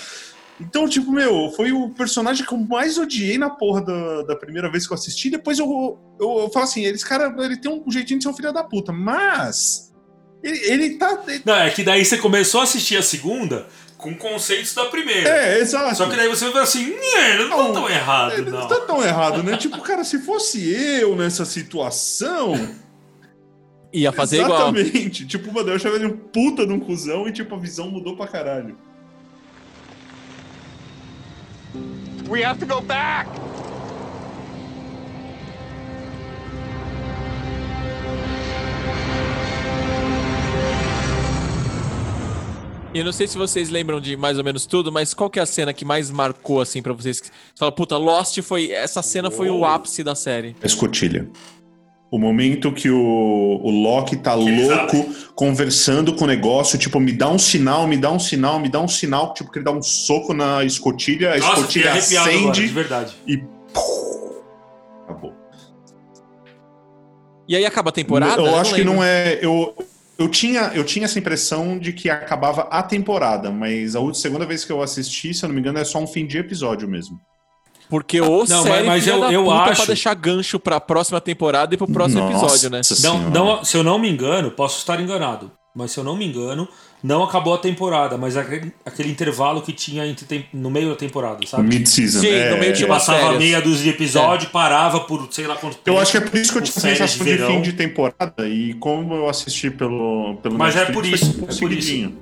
[0.61, 4.71] Então, tipo, meu, foi o personagem que eu mais odiei na porra da, da primeira
[4.71, 5.31] vez que eu assisti.
[5.31, 8.35] Depois eu, eu, eu falo assim, esse cara, ele tem um jeitinho de ser um
[8.37, 9.91] filho da puta, mas...
[10.43, 11.23] Ele, ele tá...
[11.29, 13.67] ele- Não, é que daí você começou a assistir a segunda
[14.01, 15.29] com conceitos da primeira.
[15.29, 15.95] é, exato.
[15.97, 18.61] Só que daí você vai ver assim, "Nhê, não tá Não, tão errado, Ele não.
[18.61, 19.57] não tá tão errado, né?
[19.57, 20.69] tipo, cara, se fosse
[21.01, 22.55] eu nessa situação...
[23.93, 24.73] Ia fazer igual.
[24.75, 25.27] Exatamente.
[25.27, 28.17] Tipo, mano, eu achava ele um puta de um cuzão e, tipo, a visão mudou
[28.17, 28.77] pra caralho.
[32.29, 33.29] We have to go back!
[43.01, 45.43] Eu não sei se vocês lembram de mais ou menos tudo, mas qual que é
[45.43, 47.19] a cena que mais marcou, assim, pra vocês?
[47.19, 48.71] Você fala, puta, Lost foi.
[48.71, 50.55] Essa cena foi o ápice da série.
[50.63, 51.29] A escotilha.
[52.11, 57.31] O momento que o, o Loki tá louco, conversando com o negócio, tipo, me dá
[57.31, 59.81] um sinal, me dá um sinal, me dá um sinal, tipo, que ele dá um
[59.81, 63.15] soco na escotilha, a Nossa, escotilha arrepiado agora, de acende verdade.
[63.27, 63.37] e.
[63.39, 64.43] pum,
[65.05, 65.33] Acabou.
[67.49, 68.43] E aí acaba a temporada?
[68.43, 68.95] eu acho que lembro.
[68.97, 69.39] não é.
[69.41, 69.73] Eu,
[70.21, 74.47] eu, tinha, eu tinha essa impressão de que acabava a temporada, mas a última, segunda
[74.47, 76.87] vez que eu assisti, se eu não me engano, é só um fim de episódio
[76.89, 77.19] mesmo.
[77.89, 80.79] Porque o Não, série mas filha eu- da eu puta acho- pra deixar gancho pra
[80.79, 82.81] próxima temporada e pro próximo Nossa episódio, né?
[83.03, 86.27] Não, não, se eu não me engano, posso estar enganado, mas se eu não me
[86.27, 86.67] engano,
[87.03, 90.97] não acabou a temporada, mas aquele, aquele intervalo que tinha entre tem- no meio da
[90.97, 91.63] temporada, sabe?
[91.69, 92.21] mid-season.
[92.21, 93.39] Sim, é, no meio Que tinha umas passava férias.
[93.39, 95.91] meia dúzia de episódio, parava por sei lá quanto tempo.
[95.91, 97.47] Eu acho que é por isso que eu tive a sensação de, verão.
[97.49, 101.41] fim de temporada e como eu assisti pelo, pelo Mas é Netflix, por isso, é
[101.41, 101.59] por isso.
[101.59, 102.19] seguidinho.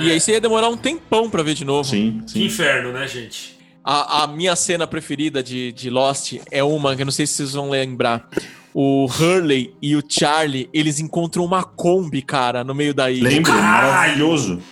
[0.00, 1.88] E aí você ia demorar um tempão pra ver de novo.
[1.88, 2.44] Sim, Que sim.
[2.44, 3.58] inferno, né, gente?
[3.84, 7.34] A, a minha cena preferida de, de Lost é uma que eu não sei se
[7.34, 8.26] vocês vão lembrar.
[8.74, 13.28] O Hurley e o Charlie, eles encontram uma Kombi, cara, no meio da ilha.
[13.28, 13.92] Lembro, Caralho!
[13.92, 14.62] maravilhoso.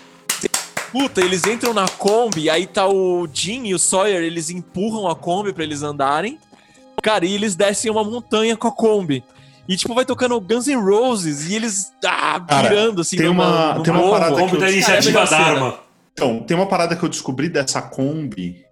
[0.90, 5.14] Puta, eles entram na Kombi, aí tá o Jim e o Sawyer, eles empurram a
[5.14, 6.38] Kombi pra eles andarem.
[7.02, 9.22] Cara, e eles descem uma montanha com a Kombi.
[9.68, 13.46] E, tipo, vai tocando Guns N' Roses e eles ah, Cara, pirando, assim, tem numa-
[13.46, 15.44] uma- no tem uma parada Como da Cara, é a iniciativa melhor cena.
[15.44, 15.74] Dharma.
[16.12, 18.64] Então, tem uma parada que eu descobri dessa Kombi.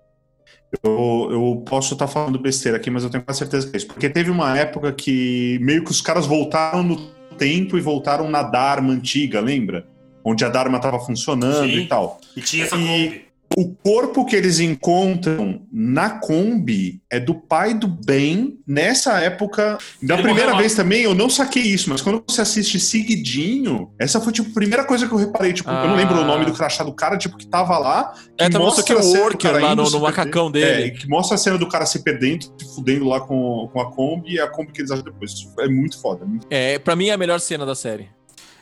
[0.82, 3.86] Eu, eu posso estar falando besteira aqui, mas eu tenho quase certeza que é isso.
[3.86, 6.96] Porque teve uma época que meio que os caras voltaram no
[7.38, 9.86] tempo e voltaram na Dharma antiga, lembra?
[10.24, 11.78] Onde a Dharma tava funcionando Sim.
[11.78, 12.20] e tal.
[12.36, 13.27] E tinha essa E- Kombi.
[13.60, 19.78] O corpo que eles encontram na Kombi é do pai do Ben nessa época.
[20.00, 24.20] Da Ele primeira vez também, eu não saquei isso, mas quando você assiste seguidinho, essa
[24.20, 25.52] foi tipo a primeira coisa que eu reparei.
[25.52, 28.12] Tipo, eu não lembro o nome do crachá do cara, tipo, que tava lá.
[28.36, 30.00] Que É, tá mostrando que é o worker lá no- no perder.
[30.06, 30.84] macacão dele.
[30.86, 33.90] É, que mostra a cena do cara se perdendo, se fudendo lá com, com a
[33.90, 35.32] Kombi e a Kombi que eles acham depois.
[35.32, 36.24] Isso É muito foda.
[36.24, 38.08] muito É, pra mim é a melhor cena da série.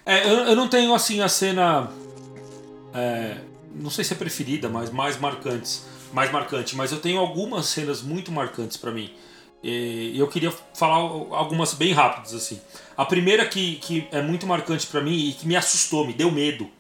[0.07, 1.91] É, eu, eu não tenho assim a cena.
[2.95, 3.37] é,
[3.81, 5.85] não sei se é preferida, mas mais marcantes.
[6.13, 9.13] Mais marcante, mas eu tenho algumas cenas muito marcantes pra mim.
[9.63, 12.61] E eu queria falar algumas bem rápidas assim.
[12.97, 16.31] A primeira que, que é muito marcante pra mim e que me assustou, me deu
[16.31, 16.71] medo,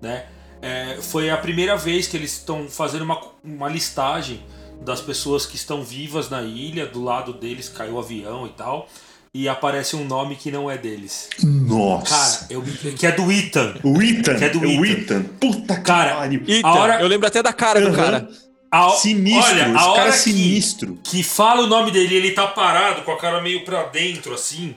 [0.00, 0.26] né?
[0.62, 4.42] É, foi a primeira vez que eles estão fazendo uma, uma listagem
[4.80, 6.86] das pessoas que estão vivas na ilha.
[6.86, 8.88] Do lado deles caiu o avião e tal.
[9.32, 11.28] E aparece um nome que não é deles.
[11.42, 12.40] Nossa.
[12.40, 12.62] Cara, eu,
[12.98, 13.76] que é do Ethan.
[13.84, 14.36] o Ethan.
[14.36, 14.90] que é do o Ethan.
[15.20, 15.22] Ethan.
[15.40, 16.42] Puta que Cara, pariu.
[16.64, 17.96] A hora- eu lembro até da cara do Aham.
[17.96, 18.28] cara.
[18.72, 19.44] A- Sinistro.
[19.52, 20.98] Olha, a cara hora é que, sinistro.
[21.04, 24.74] que fala o nome dele, ele tá parado com a cara meio pra dentro assim.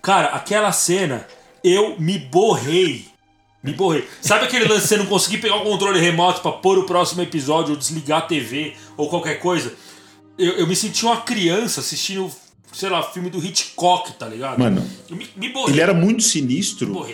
[0.00, 1.26] Cara, aquela cena,
[1.62, 3.06] eu me borrei.
[3.62, 4.08] Me borrei.
[4.22, 7.20] Sabe aquele lance de você não conseguir pegar o controle remoto pra pôr o próximo
[7.20, 9.74] episódio ou desligar a TV ou qualquer coisa?
[10.38, 12.30] Eu, eu me senti uma criança assistindo,
[12.72, 14.58] sei lá, filme do Hitchcock, tá ligado?
[14.58, 17.06] Mano, me, me ele era muito sinistro.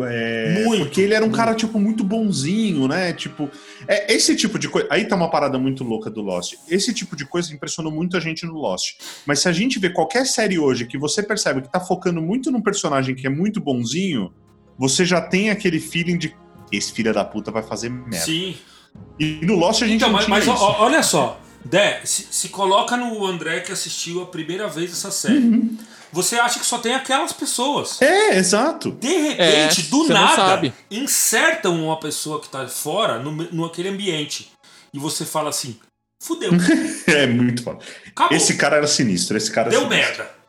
[0.00, 1.36] É, Muito, porque ele era um muito.
[1.36, 3.12] cara, tipo, muito bonzinho, né?
[3.12, 3.50] Tipo,
[3.86, 4.88] é, esse tipo de coisa.
[4.90, 6.54] Aí tá uma parada muito louca do Lost.
[6.68, 8.94] Esse tipo de coisa impressionou muito a gente no Lost.
[9.26, 12.50] Mas se a gente vê qualquer série hoje que você percebe que tá focando muito
[12.50, 14.32] num personagem que é muito bonzinho,
[14.78, 16.34] você já tem aquele feeling de
[16.72, 18.16] esse filho da puta vai fazer merda.
[18.24, 18.56] Sim.
[19.18, 20.64] E no Lost a gente Então, não mas, tinha mas isso.
[20.64, 25.38] olha só, Dé, se, se coloca no André que assistiu a primeira vez essa série.
[25.38, 25.76] Uhum.
[26.12, 28.00] Você acha que só tem aquelas pessoas.
[28.02, 28.90] É, exato.
[28.92, 34.50] De repente, É, do nada, insertam uma pessoa que tá fora no, no aquele ambiente.
[34.92, 35.78] E você fala assim:
[36.22, 36.50] fudeu,
[37.06, 37.78] É muito foda.
[38.06, 38.36] acabou.
[38.36, 39.36] Esse cara era sinistro.
[39.38, 40.16] Esse cara Deu era sinistro.
[40.18, 40.42] merda.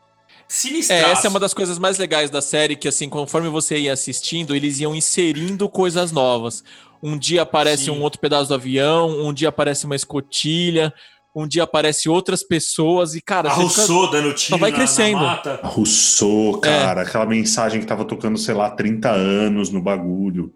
[0.48, 1.06] Sinistraço.
[1.06, 3.94] É, essa é uma das coisas mais legais da série, que assim, conforme você ia
[3.94, 6.64] assistindo, eles iam inserindo coisas novas.
[7.04, 7.92] Um dia aparece Sim.
[7.92, 10.94] um outro pedaço do avião, um dia aparece uma escotilha,
[11.36, 14.78] um dia aparece outras pessoas e, cara, A você fica- Rousseau dando tiro vai na-
[14.78, 15.18] crescendo.
[15.18, 15.60] na mata.
[15.62, 16.68] A Rousseau, É.
[16.68, 20.54] cara, aquela mensagem que tava tocando, sei lá, 30 anos no bagulho.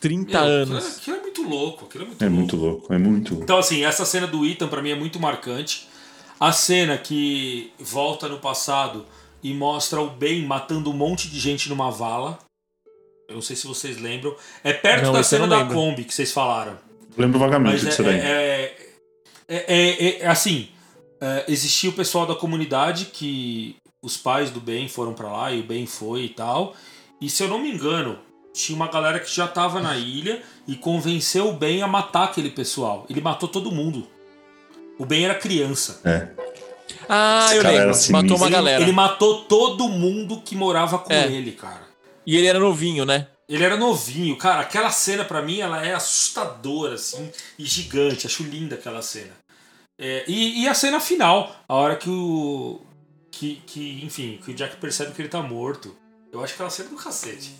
[0.00, 0.98] 30 Meu, anos.
[0.98, 1.84] Aquilo, aquilo é muito louco.
[1.86, 2.36] Aquilo é muito É louco.
[2.38, 3.44] muito louco, é muito louco.
[3.44, 5.88] Então, assim, essa cena do Ethan pra mim é muito marcante.
[6.38, 9.04] A cena que volta no passado
[9.42, 12.38] e mostra o Ben matando um monte de gente numa vala.
[13.28, 14.34] Eu não sei se vocês lembram.
[14.64, 15.74] É perto Não, da cena da lembro.
[15.74, 16.78] Kombi que vocês falaram.
[17.16, 18.18] Lembro vagamente Mas é, disso daí.
[18.18, 18.76] é,
[19.48, 20.68] é, é- é- assim,
[21.20, 25.60] é, existia o pessoal da comunidade que os pais do Ben foram pra lá e
[25.60, 26.74] o Ben foi e tal.
[27.20, 28.18] E se eu não me engano,
[28.54, 32.50] tinha uma galera que já tava na ilha e convenceu o Ben a matar aquele
[32.50, 33.04] pessoal.
[33.10, 34.06] Ele matou todo mundo.
[34.98, 36.00] O Ben era criança.
[36.04, 36.28] É.
[37.08, 38.12] Ah, Esse eu lembro.
[38.12, 38.82] Matou uma Ele, galera.
[38.82, 41.26] ele matou todo mundo que morava com É.
[41.26, 41.87] ele, cara.
[42.28, 43.26] E ele era novinho, né?
[43.48, 44.60] Ele era novinho, cara.
[44.60, 48.26] Aquela cena pra mim ela é assustadora, assim, e gigante.
[48.26, 49.32] Acho linda aquela cena.
[49.98, 52.82] É, e, e a cena final, a hora que o.
[53.30, 55.96] Que, que, enfim, que o Jack percebe que ele tá morto.
[56.30, 57.52] Eu acho aquela cena do cacete.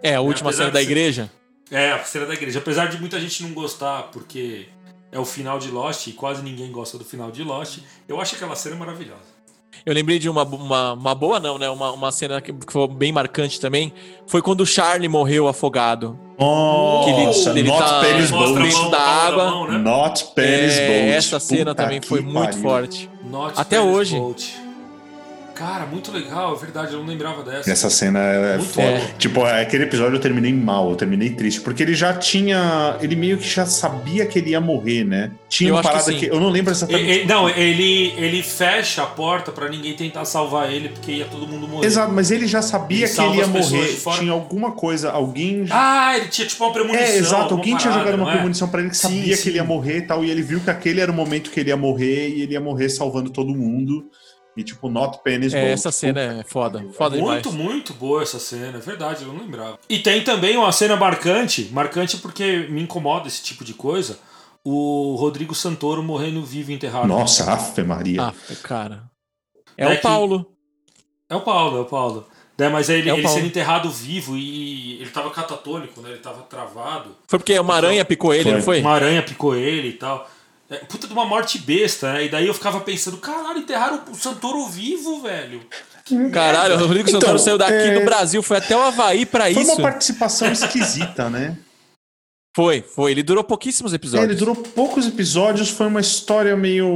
[0.00, 1.32] É, a última apesar cena da ser- igreja.
[1.68, 2.60] É, a cena da igreja.
[2.60, 4.68] Apesar de muita gente não gostar, porque
[5.10, 8.36] é o final de Lost e quase ninguém gosta do final de Lost, eu acho
[8.36, 9.34] aquela cena maravilhosa.
[9.84, 11.68] Eu lembrei de uma, uma, uma boa, não, né?
[11.68, 13.92] Uma, uma cena que foi bem marcante também.
[14.26, 16.18] Foi quando o Charlie morreu afogado.
[16.38, 17.10] Nossa, Que
[17.50, 19.50] ele- ele not tá- dentro da água.
[19.50, 19.78] mão, né?
[19.78, 21.10] Not Penny's É, Boat.
[21.16, 22.62] essa cena Puta também foi que muito pariu.
[22.62, 23.10] forte.
[23.24, 24.16] Not Até hoje.
[24.18, 24.54] Boat.
[25.56, 27.70] Cara, muito legal, é verdade, eu não lembrava dessa.
[27.70, 28.86] Essa cena é Muito foda.
[28.90, 29.06] bom.
[29.18, 31.62] Tipo, aquele episódio eu terminei mal, eu terminei triste.
[31.62, 32.96] Porque ele já tinha.
[33.00, 35.30] Ele meio que já sabia que ele ia morrer, né?
[35.48, 36.18] Tinha Eu uma que parada sim.
[36.18, 36.26] que.
[36.26, 37.04] Eu não lembro exatamente.
[37.10, 41.24] E- e- não, ele, ele fecha a porta pra ninguém tentar salvar ele, porque ia
[41.24, 41.86] todo mundo morrer.
[41.86, 43.96] Exato, mas ele já sabia Ele que ele ia morrer.
[44.18, 45.64] Tinha alguma coisa, alguém.
[45.70, 47.02] Ah, ele tinha tipo uma premonição.
[47.02, 48.34] é, exato, alguém tinha parada, jogado uma é?
[48.34, 49.42] premonição pra ele que Sim, sabia sim.
[49.42, 51.60] que ele ia morrer e tal, e ele viu que aquele era o momento que
[51.60, 54.10] ele ia morrer e ele ia morrer salvando todo mundo.
[54.56, 55.72] E tipo, not pennies É, boat.
[55.72, 56.82] essa cena é foda.
[56.96, 57.64] Foda Muito, demais.
[57.70, 59.78] muito boa essa cena, é verdade, eu não lembrava.
[59.88, 64.18] E tem também uma cena marcante, marcante porque me incomoda esse tipo de coisa,
[64.64, 67.06] o Rodrigo Santoro morrendo vivo enterrado.
[67.06, 68.22] Nossa, Ave Maria.
[68.22, 69.02] Ah, cara.
[69.76, 70.46] É, É o que- Paulo.
[71.28, 72.26] É o Paulo, é o Paulo.
[72.58, 76.08] É, mas ele, É ele sendo enterrado vivo e ele tava catatônico, né?
[76.12, 77.10] Ele tava travado.
[77.28, 78.52] Foi porque uma aranha picou ele, Foi.
[78.54, 78.80] não foi?
[78.80, 80.26] Uma aranha picou ele e tal.
[80.68, 82.24] É, puta de uma morte besta, né?
[82.24, 85.60] E daí eu ficava pensando, caralho, enterraram o Santoro vivo, velho.
[86.32, 89.44] Caralho, o Rodrigo Então, Santoro saiu daqui é- do Brasil, foi até o Havaí pra
[89.52, 89.72] Foi isso.
[89.72, 91.56] uma participação esquisita, né?
[92.56, 93.10] Foi, foi.
[93.10, 94.30] Ele durou pouquíssimos É, episódios.
[94.30, 96.88] ele durou poucos episódios, foi uma história meio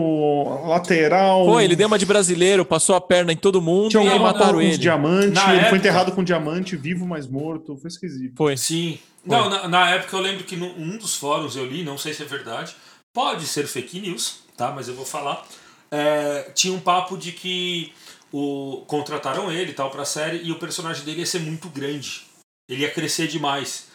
[0.66, 1.44] lateral.
[1.44, 4.60] Foi, ele deu uma de brasileiro, passou a perna em todo mundo Tinha e mataram
[4.60, 4.78] ele.
[4.78, 7.76] diamante, Na ele época- foi enterrado com diamante, vivo mas morto.
[7.76, 8.34] Foi esquisito.
[8.36, 8.56] Foi.
[8.56, 8.98] Sim.
[9.24, 12.14] Não, na, na época eu lembro que num um dos fóruns eu li, não sei
[12.14, 12.74] se é verdade,
[13.12, 14.70] pode ser fake news, tá?
[14.70, 15.46] Mas eu vou falar.
[15.90, 17.92] É, tinha um papo de que
[18.32, 22.22] o, contrataram ele e tal pra série e o personagem dele ia ser muito grande.
[22.68, 23.88] Ele ia crescer demais.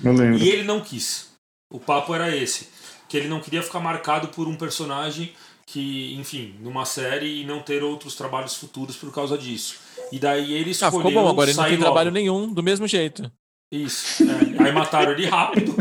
[0.43, 1.29] E ele não quis.
[1.71, 2.67] O papo era esse.
[3.07, 5.31] Que ele não queria ficar marcado por um personagem
[5.65, 9.77] que, enfim, numa série e não ter outros trabalhos futuros por causa disso.
[10.11, 11.83] E daí ele Ah, escolheu ficou bom, agora ele não tem logo.
[11.83, 13.31] trabalho nenhum, do mesmo jeito.
[13.71, 14.23] Isso.
[14.23, 14.63] é.
[14.63, 15.74] Aí mataram ele rápido.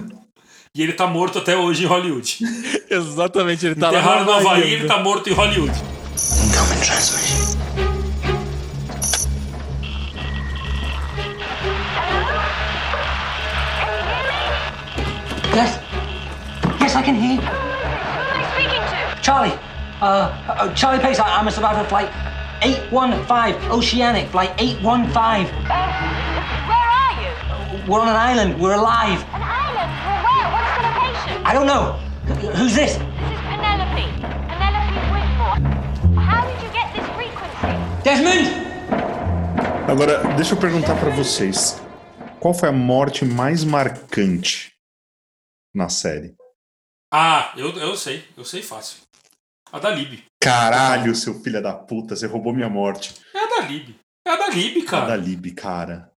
[0.76, 2.38] E ele tá morto até hoje em Hollywood.
[2.90, 4.74] Exatamente, ele tá Enterraram no lá Havaí e ainda.
[4.74, 5.72] ele tá morto em Hollywood.
[15.54, 15.78] Yes.
[16.80, 17.40] Yes, I can hear you.
[17.40, 19.22] Who am I speaking to?
[19.22, 19.54] Charlie.
[20.02, 20.04] Uh,
[20.48, 22.10] uh, Charlie Pace, I- I'm a survivor of flight
[22.62, 25.46] 815, Oceanic, flight 815.
[25.46, 27.30] Where are you?
[27.90, 28.60] We're on an island.
[28.60, 29.22] We're alive.
[29.32, 29.73] An island?
[31.44, 31.92] I don't know.
[32.56, 32.92] Who's this?
[32.96, 34.06] This is Penelope.
[34.48, 35.58] Penelope Whitmore.
[36.24, 38.02] How did you get this frequency?
[38.02, 38.64] Desmond!
[39.90, 41.80] Agora, deixa eu perguntar pra vocês.
[42.40, 44.72] Qual foi a morte mais marcante
[45.74, 46.34] na série?
[47.12, 48.24] Ah, eu, eu sei.
[48.36, 48.98] Eu sei fácil.
[49.72, 50.24] A da Lib.
[50.40, 53.14] Caralho, seu filho da puta, você roubou minha morte.
[53.34, 53.94] É a da Lib.
[54.26, 55.06] É a da Lib, A cara.
[55.06, 56.10] da Lib, cara.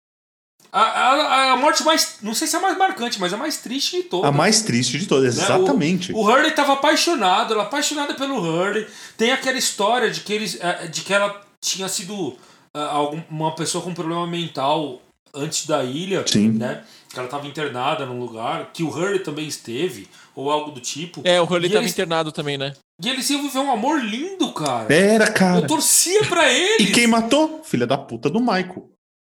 [0.71, 2.17] A, a, a morte mais.
[2.21, 4.29] Não sei se é a mais marcante, mas a mais triste de todas.
[4.29, 5.43] A mais triste de todas, né?
[5.43, 6.11] exatamente.
[6.13, 8.85] O, o Hurley tava apaixonado, ela apaixonada pelo Hurley.
[9.17, 12.35] Tem aquela história de que, eles, eh, de que ela tinha sido
[12.73, 15.01] algum- uma pessoa com problema mental
[15.33, 16.49] antes da ilha, Sim.
[16.51, 16.83] né?
[17.09, 21.21] Que ela tava internada num lugar, que o Hurley também esteve, ou algo do tipo.
[21.23, 22.73] É, o Hurley E tava eles- internado também, né?
[23.01, 24.93] E eles iam viver um amor lindo, cara.
[24.93, 25.59] Era, cara.
[25.61, 26.89] Eu torcia pra eles.
[26.89, 27.61] E quem matou?
[27.63, 28.89] Filha da puta do Michael.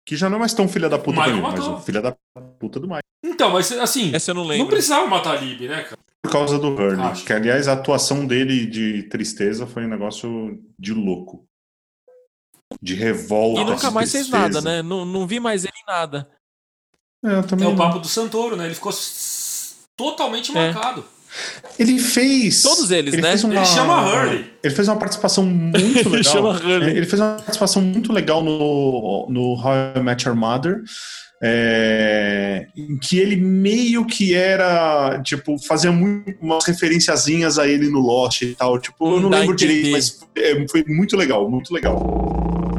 [0.07, 2.17] Que já não é mais tão filha da puta Michael mim, mas o filha da
[2.59, 3.03] puta do Michael.
[3.25, 4.67] Então, mas assim, Essa eu não não lembro.
[4.69, 5.99] precisava matar a Lib, né, cara?
[6.25, 7.01] Por causa do Hurley.
[7.05, 7.25] Acho.
[7.25, 11.45] Que, aliás, a atuação dele de tristeza foi um negócio de louco.
[12.81, 13.61] De revolta.
[13.61, 14.83] E nunca mais fez nada, né?
[14.83, 16.29] Não, não vi mais ele em nada.
[17.25, 17.79] É, eu também É o não.
[17.79, 18.65] papo do Santoro, né?
[18.67, 18.93] Ele ficou
[19.97, 20.73] totalmente É.
[20.73, 21.05] marcado.
[21.79, 22.63] Ele fez.
[22.63, 23.31] Todos eles, ele né?
[23.31, 24.45] Fez uma, Ele chama Hurley.
[24.63, 26.15] Ele fez uma participação muito legal.
[26.15, 26.89] Ele chama Hurley.
[26.89, 30.83] É, Ele fez uma participação muito legal no, no How I Met Your Mother.
[31.45, 37.99] é, em que ele meio que era, tipo, fazia muito, umas referenciazinhas a ele no
[37.99, 38.79] Lost e tal.
[38.79, 42.72] Tipo, eu não dá lembro direito, mas é, foi muito legal, muito legal.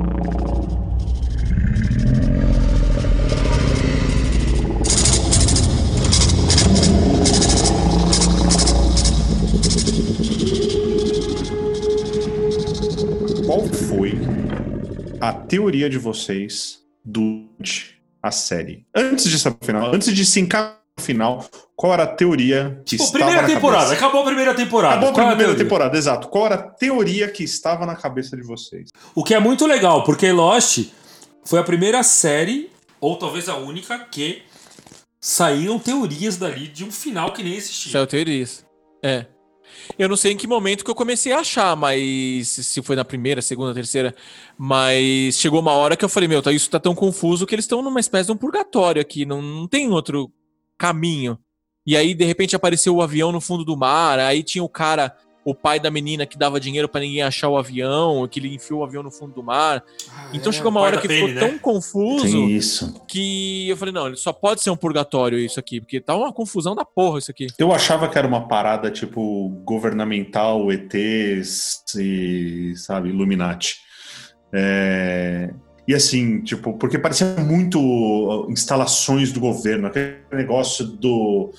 [15.29, 18.85] A teoria de vocês durante a série?
[18.95, 22.81] Antes de saber o final, antes de se encaixar no final, qual era a teoria
[22.85, 23.83] que Tipo, estava primeira na temporada.
[23.85, 23.95] cabeça?
[24.05, 24.93] Acabou a primeira temporada.
[24.95, 25.63] Acabou a Qual é primeira teoria?
[25.65, 26.27] temporada, exato.
[26.27, 28.89] Qual era a teoria que estava na cabeça de vocês?
[29.15, 30.89] O que é muito legal, porque Lost
[31.45, 32.69] foi a primeira série,
[32.99, 34.43] ou talvez a única, que
[35.19, 37.91] saíram teorias dali de um final que nem existia.
[37.93, 38.65] Saiu teorias.
[39.01, 39.25] É.
[39.97, 43.05] Eu não sei em que momento que eu comecei a achar, mas se foi na
[43.05, 44.15] primeira, segunda, terceira,
[44.57, 47.65] mas chegou uma hora que eu falei, meu, tá, isso tá tão confuso que eles
[47.65, 50.31] estão numa espécie de um purgatório aqui, não, não tem outro
[50.77, 51.37] caminho.
[51.85, 55.15] E aí, de repente, apareceu o avião no fundo do mar, aí tinha o cara,
[55.45, 58.81] o pai da menina que dava dinheiro pra ninguém achar o avião, que ele enfiou
[58.81, 59.83] o avião no fundo do mar.
[60.09, 61.39] Ah, Então é, chegou uma hora que ficou né?
[61.39, 63.01] tão confuso isso.
[63.07, 66.31] que eu falei, não, ele só pode ser um purgatório isso aqui, porque tá uma
[66.31, 67.47] confusão da porra isso aqui.
[67.57, 73.77] Eu achava que era uma parada tipo governamental, ETs e, sabe, Illuminati.
[74.53, 75.49] É,
[75.87, 81.51] E assim, tipo, porque parecia muito instalações do governo, aquele negócio do,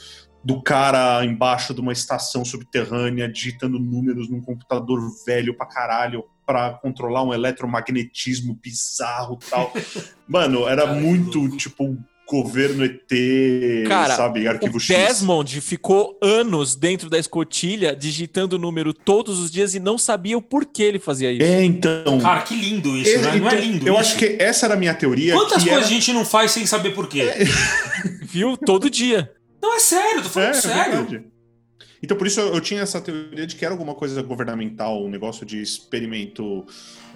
[0.45, 6.71] do cara embaixo de uma estação subterrânea digitando números num computador velho pra caralho pra
[6.75, 9.73] controlar um eletromagnetismo bizarro e tal.
[10.29, 11.57] Mano, era que muito, louco.
[11.57, 11.97] tipo,
[12.29, 13.09] governo ET,
[13.89, 14.95] Cara, sabe, arquivo O X.
[14.95, 20.37] Desmond ficou anos dentro da escotilha digitando o número todos os dias e não sabia
[20.37, 21.43] o porquê ele fazia isso.
[21.43, 22.19] É, então.
[22.21, 23.37] Cara, que lindo isso, né?
[23.37, 24.01] Não é Então, lindo Eu isso?
[24.01, 25.35] acho que essa era a minha teoria.
[25.35, 25.87] Quantas que coisas era...
[25.87, 27.31] a gente não faz sem saber por quê?
[28.23, 28.57] Viu?
[28.57, 29.31] Todo dia.
[29.65, 30.93] Não, é sério, tô falando É, é sério.
[30.93, 31.25] verdade.
[32.03, 35.09] Então, por isso eu, eu tinha essa teoria de que era alguma coisa governamental, um
[35.09, 36.67] negócio de experimento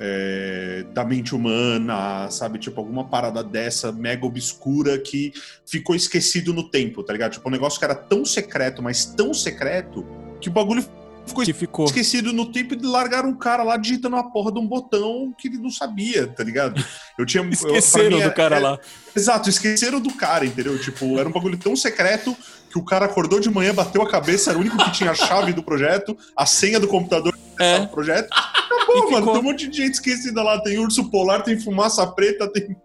[0.01, 2.59] é, da mente humana, sabe?
[2.59, 5.31] Tipo, alguma parada dessa mega obscura que
[5.67, 7.33] ficou esquecido no tempo, tá ligado?
[7.33, 10.07] Tipo, um negócio que era tão secreto, mas tão secreto,
[10.41, 10.83] que o bagulho
[11.29, 11.85] ficou Que ficou.
[11.87, 15.47] esquecido no tempo e largaram um cara lá digitando uma porra de um botão que
[15.49, 16.83] ele não sabia, tá ligado?
[17.19, 17.43] Eu tinha.
[17.45, 18.79] eu- Esqueceram mim, do cara é- lá.
[19.15, 20.79] Exato, esqueceram do cara, entendeu?
[20.81, 22.37] Tipo, era um bagulho tão secreto
[22.71, 25.15] que o cara acordou de manhã, bateu a cabeça, era o único que tinha a
[25.15, 27.81] chave do projeto, a senha do computador É.
[27.81, 28.29] do projeto.
[28.33, 29.17] Acabou, E mano.
[29.19, 29.33] ficou.
[29.33, 30.61] Tem um monte de gente esquecida lá.
[30.63, 32.77] Tem urso polar, tem fumaça preta, tem.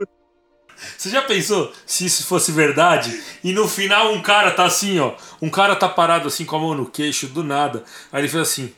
[0.98, 3.22] Você já pensou se isso fosse verdade?
[3.44, 5.14] E no final um cara tá assim, ó.
[5.42, 7.84] Um cara tá parado assim com a mão no queixo, do nada.
[8.12, 8.74] Aí ele fez assim.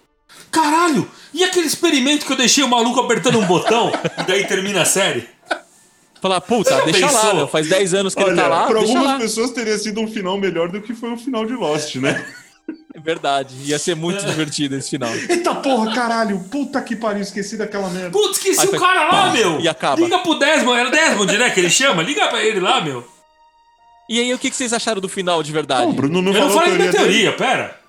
[0.52, 1.10] Caralho!
[1.34, 3.92] E aquele experimento que eu deixei o maluco apertando um botão?
[4.20, 5.28] e daí termina a série?
[6.22, 7.36] Falar, puta, deixa lá, pensou?
[7.36, 7.48] meu.
[7.48, 8.68] Faz 10 anos que ele Olha, tá lá.
[8.68, 9.18] pra algumas lá.
[9.18, 12.26] pessoas teria sido um final melhor do que foi o final de Lost, né?
[12.94, 13.54] É verdade.
[13.64, 15.14] Ia ser muito divertido esse final.
[15.14, 16.40] Eita porra, caralho!
[16.50, 18.10] Puta que pariu, esqueci daquela merda.
[18.12, 19.60] Putz, esqueci Aí o foi cara lá, pá, meu!
[19.60, 20.02] e acaba.
[20.02, 21.50] Liga pro Desmond, era o Desmond, né?
[21.50, 22.02] Que ele chama?
[22.02, 23.06] Liga pra ele lá, meu.
[24.10, 25.82] E aí, o que vocês acharam do final de verdade?
[25.86, 27.04] Não, Bruno não Eu não falei da minha dele.
[27.04, 27.80] teoria, pera.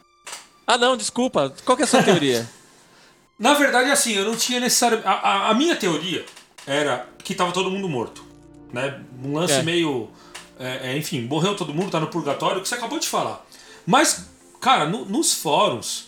[0.67, 1.55] Ah, não, desculpa.
[1.65, 2.49] Qual que é a sua teoria?
[3.39, 5.07] Na verdade, assim, eu não tinha necessariamente.
[5.07, 6.25] A, a- a minha teoria
[6.67, 8.25] era que tava todo mundo morto.
[8.73, 8.99] Né?
[9.23, 9.63] Um lance É.
[9.63, 10.11] meio.
[10.59, 13.45] é, é, enfim, morreu todo mundo, tá no purgatório, o que você acabou de falar.
[13.87, 14.25] Mas,
[14.61, 16.07] cara, no- nos fóruns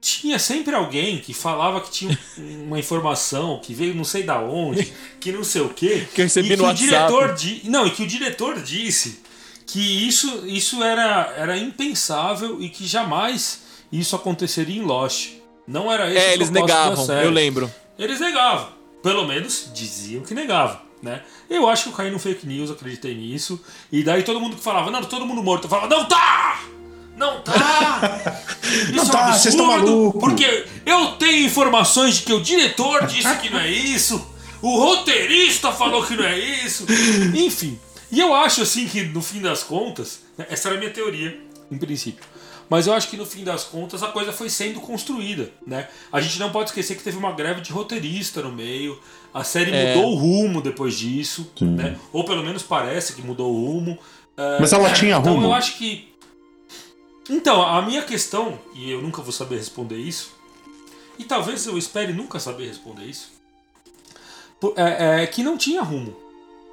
[0.00, 4.40] tinha sempre alguém que falava que tinha um- uma informação que veio não sei da
[4.40, 4.90] onde,
[5.20, 6.06] que não sei o quê.
[6.14, 6.86] Que eu recebi e que no o WhatsApp.
[6.88, 7.60] diretor di...
[7.64, 9.20] Não, e que o diretor disse
[9.66, 9.78] que
[10.08, 13.60] isso, isso era, era impensável e que jamais
[13.92, 15.32] isso aconteceria em Lost.
[15.66, 17.72] Não era esse É, eles negavam, eu lembro.
[17.98, 18.68] Eles negavam.
[19.02, 21.22] Pelo menos diziam que negavam, né?
[21.48, 23.62] Eu acho que eu caí no fake news, acreditei nisso.
[23.92, 25.64] E daí todo mundo que falava, não, todo mundo morto.
[25.64, 26.58] Eu falava, não tá!
[27.20, 28.42] Não tá!
[28.64, 30.20] Isso Não é um tá, vocês estão malucos.
[30.20, 34.24] Porque eu tenho informações de que o diretor disse que não é isso,
[34.62, 36.86] o roteirista falou que não é isso.
[37.34, 37.78] Enfim.
[38.12, 41.38] E eu acho assim que no fim das contas, né, essa era a minha teoria.
[41.70, 42.24] em princípio.
[42.68, 45.88] Mas eu acho que no fim das contas a coisa foi sendo construída, né?
[46.12, 48.96] A gente não pode esquecer que teve uma greve de roteirista no meio.
[49.34, 49.94] A série É.
[49.96, 51.96] mudou o rumo depois disso, né?
[52.12, 53.98] Ou pelo menos parece que mudou o rumo.
[54.36, 55.46] É, Mas ela tinha então rumo?
[55.48, 56.08] eu acho que.
[57.30, 60.32] Então, a minha questão, e eu nunca vou saber responder isso,
[61.16, 63.30] e talvez eu espere nunca saber responder isso,
[64.76, 66.16] é, é que não tinha rumo.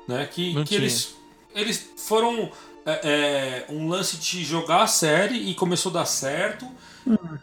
[0.08, 0.26] Né?
[0.26, 0.82] Que, Não que tinha.
[0.82, 1.16] eles,
[1.54, 2.50] eles foram
[2.88, 6.66] é, é, um lance de jogar a série e começou a dar certo.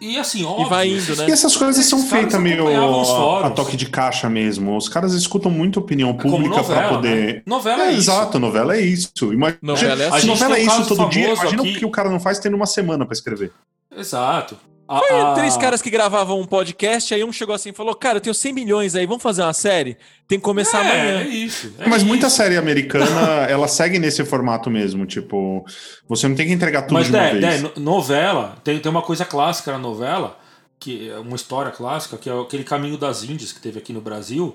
[0.01, 0.69] E assim, óbvio.
[0.69, 1.27] vai indo, né?
[1.29, 4.77] E essas coisas Esses são feitas meio a, toque de caixa mesmo.
[4.77, 7.37] Os caras escutam muito opinião É pública pra poder.
[7.37, 7.43] né?
[7.47, 8.11] Novela é isso.
[8.11, 9.11] Exato, novela é isso.
[9.33, 10.27] Imagina, Novela é assim.
[10.27, 12.57] novela A é isso todo dia, imagina aqui- o que o cara não faz tendo
[12.57, 13.53] uma semana pra escrever.
[13.97, 14.59] Exato.
[14.87, 17.95] A- Foi a- três caras que gravavam um podcast, aí um chegou assim e falou:
[17.95, 19.97] Cara, eu tenho 100 milhões aí, vamos fazer uma série?
[20.29, 21.29] Tem que começar é, é amanhã.
[21.29, 21.73] isso.
[21.79, 22.37] é Mas muita isso.
[22.37, 23.07] série americana,
[23.49, 25.07] ela segue nesse formato mesmo.
[25.07, 25.65] Tipo,
[26.07, 27.63] você não tem que entregar tudo Mas de uma Dé, vez.
[27.63, 30.39] No- novela, tem, tem uma coisa clássica na novela,
[30.79, 34.03] que é uma história clássica, que é aquele Caminho das Índias que teve aqui no
[34.03, 34.55] Brasil,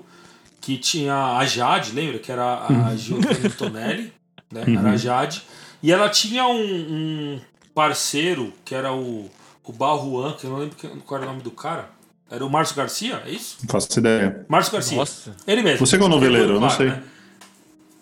[0.60, 2.18] que tinha a Jade, lembra?
[2.20, 2.86] Que era Uhum.
[2.86, 4.12] a Giovanna Tonelli,
[4.52, 4.62] né?
[4.78, 5.42] Era a Jade.
[5.82, 7.40] E ela tinha um, um
[7.74, 9.28] parceiro, que era o,
[9.70, 11.88] o Barruan, que eu não lembro qual era o nome do cara.
[12.28, 13.56] Era o Márcio Garcia, é isso?
[13.62, 14.44] Não faço ideia.
[14.48, 14.96] Márcio Garcia.
[14.96, 15.34] Nossa.
[15.46, 15.84] Ele mesmo.
[15.84, 16.86] Você que é o noveleiro, eu não sei.
[16.86, 17.02] né?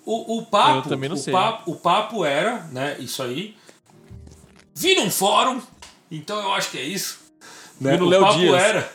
[0.04, 1.32] O, o papo, Eu também não o sei.
[1.32, 3.54] papo, o papo era, né, isso aí.
[4.74, 5.60] Vi num fórum,
[6.10, 7.18] então eu acho que é isso.
[7.80, 7.94] Né?
[7.96, 8.62] O Léo papo Dias.
[8.62, 8.92] era,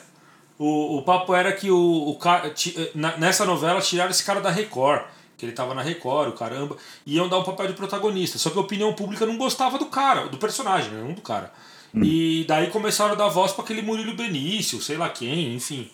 [0.57, 2.19] o, o papo era que o, o
[3.19, 5.03] nessa novela tiraram esse cara da Record,
[5.37, 8.37] que ele tava na Record, o caramba, e iam dar um papel de protagonista.
[8.39, 11.51] Só que a opinião pública não gostava do cara, do personagem, né, não do cara.
[12.01, 15.89] E daí começaram a dar voz para aquele Murilo Benício, sei lá quem, enfim.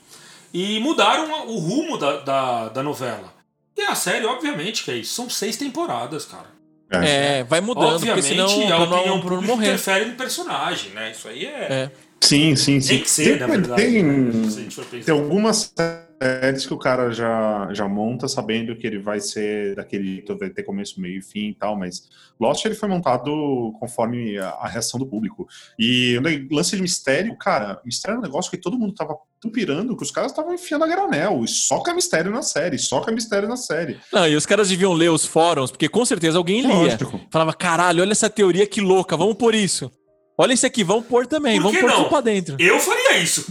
[0.53, 3.33] E mudaram o rumo da, da, da novela.
[3.77, 5.13] E a série, obviamente, que é isso.
[5.13, 6.47] São seis temporadas, cara.
[6.91, 9.67] É, vai mudando, obviamente, porque senão a opinião pública morrer.
[9.67, 11.11] interfere no personagem, né?
[11.11, 11.67] Isso aí é.
[11.69, 11.91] É.
[12.19, 12.95] Sim, sim, sim.
[12.95, 13.81] Tem que ser, na verdade.
[13.81, 14.49] Tem, né?
[14.49, 15.05] Se a gente for pensar.
[15.05, 15.73] tem algumas
[16.21, 20.49] séries que o cara já, já monta sabendo que ele vai ser daquele jeito, vai
[20.49, 22.09] ter começo, meio e fim e tal, mas
[22.39, 25.47] Lost ele foi montado conforme a, a reação do público.
[25.77, 29.51] E o lance de mistério, cara, mistério é um negócio que todo mundo tava tão
[29.51, 31.43] pirando que os caras estavam enfiando a granel.
[31.43, 33.97] E soca mistério na série, soca mistério na série.
[34.11, 36.73] Não, e os caras deviam ler os fóruns, porque com certeza alguém lia.
[36.73, 37.19] Lógico.
[37.31, 39.91] Falava, caralho, olha essa teoria que louca, vamos por isso.
[40.37, 41.97] Olha esse aqui, vamos pôr também, Por vamos pôr não?
[41.97, 42.55] tudo pra dentro.
[42.57, 43.45] Eu faria isso.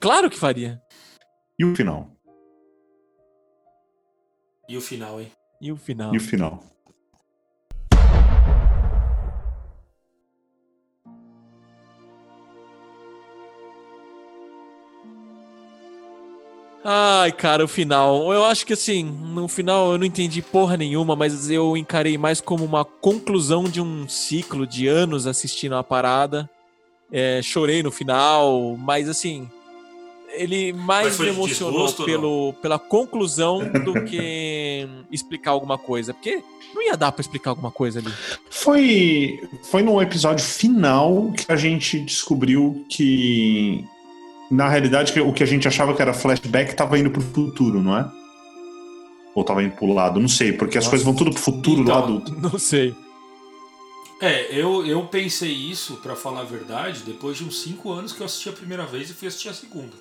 [0.00, 0.80] Claro que faria.
[1.56, 2.10] E o final?
[4.68, 5.30] E o final, hein?
[5.60, 6.12] E o final?
[6.12, 6.64] E o final?
[16.82, 18.32] Ai, cara, o final.
[18.32, 22.40] Eu acho que assim, no final eu não entendi porra nenhuma, mas eu encarei mais
[22.40, 26.50] como uma conclusão de um ciclo de anos assistindo a parada.
[27.12, 29.48] É, chorei no final, mas assim,
[30.36, 36.12] ele mais me emocionou desgosto pelo, pela conclusão do que explicar alguma coisa.
[36.12, 36.42] Porque
[36.74, 38.12] não ia dar pra explicar alguma coisa ali.
[38.50, 43.84] Foi, foi no episódio final que a gente descobriu que,
[44.50, 47.96] na realidade, o que a gente achava que era flashback estava indo pro futuro, não
[47.96, 48.10] é?
[49.34, 50.90] Ou estava indo pro lado, não sei, porque as Nossa.
[50.90, 52.30] coisas vão tudo pro futuro Então, lá do.
[52.40, 52.94] Não sei.
[54.20, 58.20] É, eu, eu pensei isso, pra falar a verdade, depois de uns cinco anos que
[58.20, 59.92] eu assisti a primeira vez e fui assistir a segunda.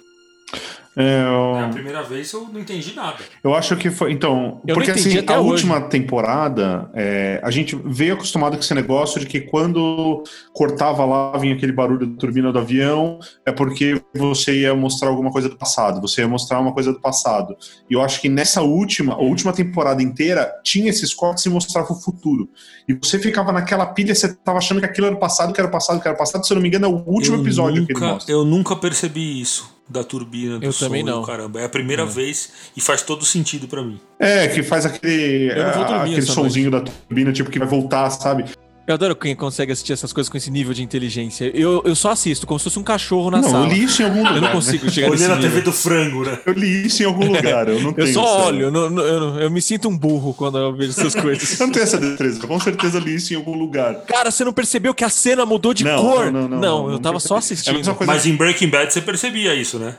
[0.95, 3.17] É, É, a primeira vez eu não entendi nada.
[3.43, 4.11] eu acho que foi.
[4.11, 5.49] Então, Eu porque assim, a hoje.
[5.49, 10.23] última temporada, é, a gente veio acostumado com esse negócio de que quando
[10.53, 15.31] cortava lá, vinha aquele barulho da turbina do avião, é porque você ia mostrar alguma
[15.31, 17.55] coisa do passado, você ia mostrar uma coisa do passado.
[17.89, 21.91] E eu acho que nessa última, a última temporada inteira, tinha esses cortes e mostrava
[21.91, 22.47] o futuro.
[22.87, 25.67] E você ficava naquela pilha, você tava achando que aquilo era o passado, que era
[25.67, 27.41] o passado, que era o passado, se eu não me engano, é o último eu
[27.41, 28.31] episódio que ele nunca, mostra.
[28.33, 31.23] Eu nunca percebi isso da turbina do Eu som também do não.
[31.23, 31.59] caramba.
[31.61, 33.99] É a primeira vez e faz todo sentido pra mim.
[34.19, 37.59] É, que faz aquele, Eu não vou dormir aquele essa sonzinho da turbina, tipo, que
[37.59, 38.45] vai voltar, sabe?
[38.85, 41.49] Eu adoro quem consegue assistir essas coisas com esse nível de inteligência.
[41.55, 43.65] Eu, eu só assisto, como se fosse um cachorro na não, sala.
[43.65, 44.35] eu li isso em algum lugar.
[44.35, 44.53] Eu não né?
[44.53, 45.51] consigo chegar nesse Olhando a nível.
[45.51, 46.37] TV do frango, né?
[46.45, 48.13] Eu li isso em algum lugar, eu não Eu tenho.
[48.13, 50.75] só essa- olho, eu, não- não- eu, não- eu me sinto um burro quando eu
[50.75, 51.57] vejo essas coisas.
[51.61, 54.01] Eu não tenho essa destreza, eu com certeza li isso em algum lugar.
[54.05, 56.29] Cara, você não percebeu que a cena mudou de Não, cor?
[56.29, 57.27] não, não, não, eu não tava percebi.
[57.29, 57.95] só É assistindo.
[57.95, 59.95] coisa Mas em Breaking Bad você percebia isso, né?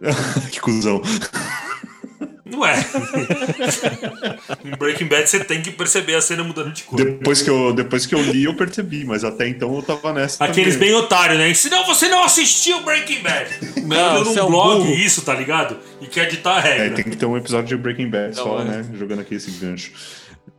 [0.52, 1.02] que cuzão.
[2.52, 2.74] Não é.
[4.64, 6.96] em Breaking Bad você tem que perceber a cena mudando de cor.
[6.96, 10.44] Depois que, eu, depois que eu li, eu percebi, mas até então eu tava nessa.
[10.44, 10.90] Aqueles também.
[10.90, 11.52] bem otários, né?
[11.54, 13.50] Senão você não assistiu Breaking Bad.
[13.78, 14.94] O Não, num é um blog burro.
[14.94, 15.78] isso, tá ligado?
[16.00, 16.96] E quer editar a É, regra.
[16.96, 18.64] tem que ter um episódio de Breaking Bad só, é.
[18.64, 18.84] né?
[18.94, 19.90] Jogando aqui esse gancho.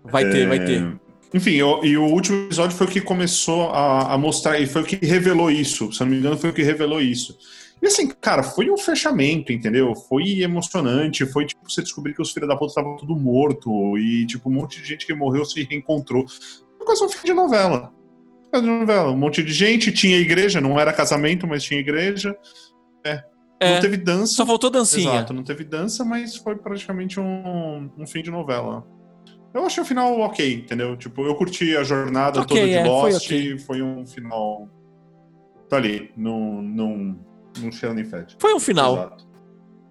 [0.03, 0.87] Vai ter, vai É, ter.
[1.33, 4.81] Enfim, eu- e o último episódio foi o que começou a, a mostrar, e foi
[4.83, 5.91] o que revelou isso.
[5.91, 7.35] Se eu não me engano, foi o que revelou isso.
[7.83, 9.93] E assim, cara, foi um fechamento, entendeu?
[9.93, 14.25] Foi emocionante, foi tipo você descobrir que os filhos da puta estavam tudo morto e
[14.25, 16.25] tipo um monte de gente que morreu se reencontrou.
[16.77, 17.93] Foi quase um fim de novela.
[18.53, 19.11] De novela.
[19.11, 22.33] Um monte de gente, tinha igreja, não era casamento, mas tinha igreja.
[23.03, 23.21] É.
[23.59, 24.33] É, Não teve dança.
[24.33, 25.15] Só faltou dancinha.
[25.15, 28.87] Exato, não teve dança, mas foi praticamente um, um fim de novela.
[29.53, 30.95] Eu achei o final ok, entendeu?
[30.95, 33.53] Tipo, eu curti a jornada Ok, toda de é, foi Lost ok.
[33.53, 34.69] e foi um final.
[35.69, 37.19] Tá ali, não, não,
[37.59, 38.35] não cheira nem fede.
[38.39, 38.93] Foi um final.
[38.93, 39.23] Exato.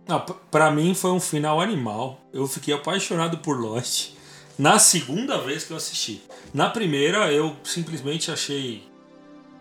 [0.08, 2.20] Não, p- pra mim foi um final animal.
[2.32, 4.10] Eu fiquei apaixonado por Lost
[4.58, 6.22] na segunda vez que eu assisti.
[6.52, 8.82] Na primeira, eu simplesmente achei.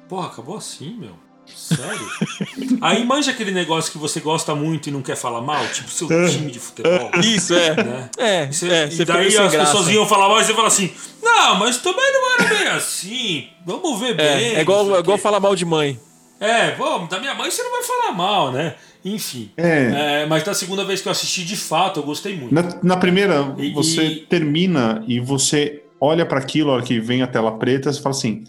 [0.09, 1.15] Porra, acabou assim, meu?
[1.55, 2.07] Sério?
[2.81, 6.07] Aí manja aquele negócio que você gosta muito e não quer falar mal, tipo seu
[6.07, 7.11] time de futebol.
[7.21, 7.75] Isso, é.
[7.75, 8.09] Né?
[8.17, 9.57] É, E, cê- é, e daí as graça.
[9.71, 10.91] pessoas iam falar mal e você fala assim:
[11.21, 13.47] Não, mas também não era bem assim.
[13.65, 14.25] Vamos ver bem.
[14.25, 15.99] É, é igual, sei é igual quê." falar mal de mãe.
[16.41, 18.75] É, pô, da minha mãe você não vai falar mal, né?
[19.05, 19.51] Enfim.
[19.55, 20.21] É.
[20.23, 22.53] É, mas da segunda vez que eu assisti, de fato, eu gostei muito.
[22.53, 26.99] Na, na primeira, E- você e- termina e você olha pra aquilo, a hora que
[26.99, 28.43] vem a tela preta, você fala assim: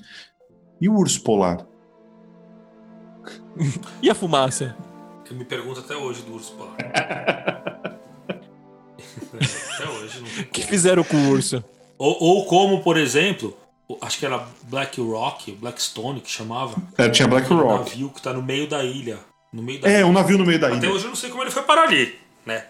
[0.80, 1.66] e o urso polar?
[4.00, 4.74] E a fumaça?
[5.30, 6.76] Eu me pergunto até hoje do urso polar.
[9.34, 11.62] até hoje O que fizeram com o urso?
[11.98, 13.56] Ou, ou como, por exemplo,
[14.00, 16.74] acho que era Black Rock, Blackstone que chamava.
[16.98, 17.90] É, tinha Black Um Rock.
[17.90, 19.18] navio que tá no meio da ilha.
[19.52, 20.06] No meio da É, ilha.
[20.06, 20.90] um navio no meio da Até ilha.
[20.92, 22.64] hoje eu não sei como ele foi parar ali, né?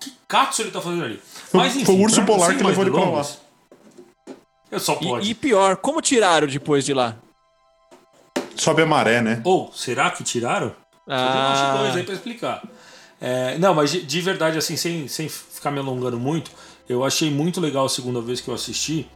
[0.00, 1.20] Que catso ele tá fazendo ali?
[1.50, 3.26] Foi- Mas enfim, foi o urso polar que levou ele pra lá.
[4.70, 5.26] Eu só pode.
[5.26, 7.16] E, e pior, como tiraram depois de lá?
[8.56, 9.40] Sobe a maré, né?
[9.44, 10.74] Ou, será que tiraram?
[11.08, 11.72] Ah.
[11.74, 12.62] Tem dois aí pra explicar.
[13.20, 16.50] É, não, mas de, de verdade, assim, sem, sem ficar me alongando muito,
[16.88, 19.08] eu achei muito legal a segunda vez que eu assisti.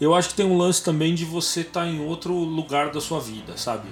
[0.00, 3.20] Eu acho que tem um lance também de você estar em outro lugar da sua
[3.20, 3.88] vida, sabe?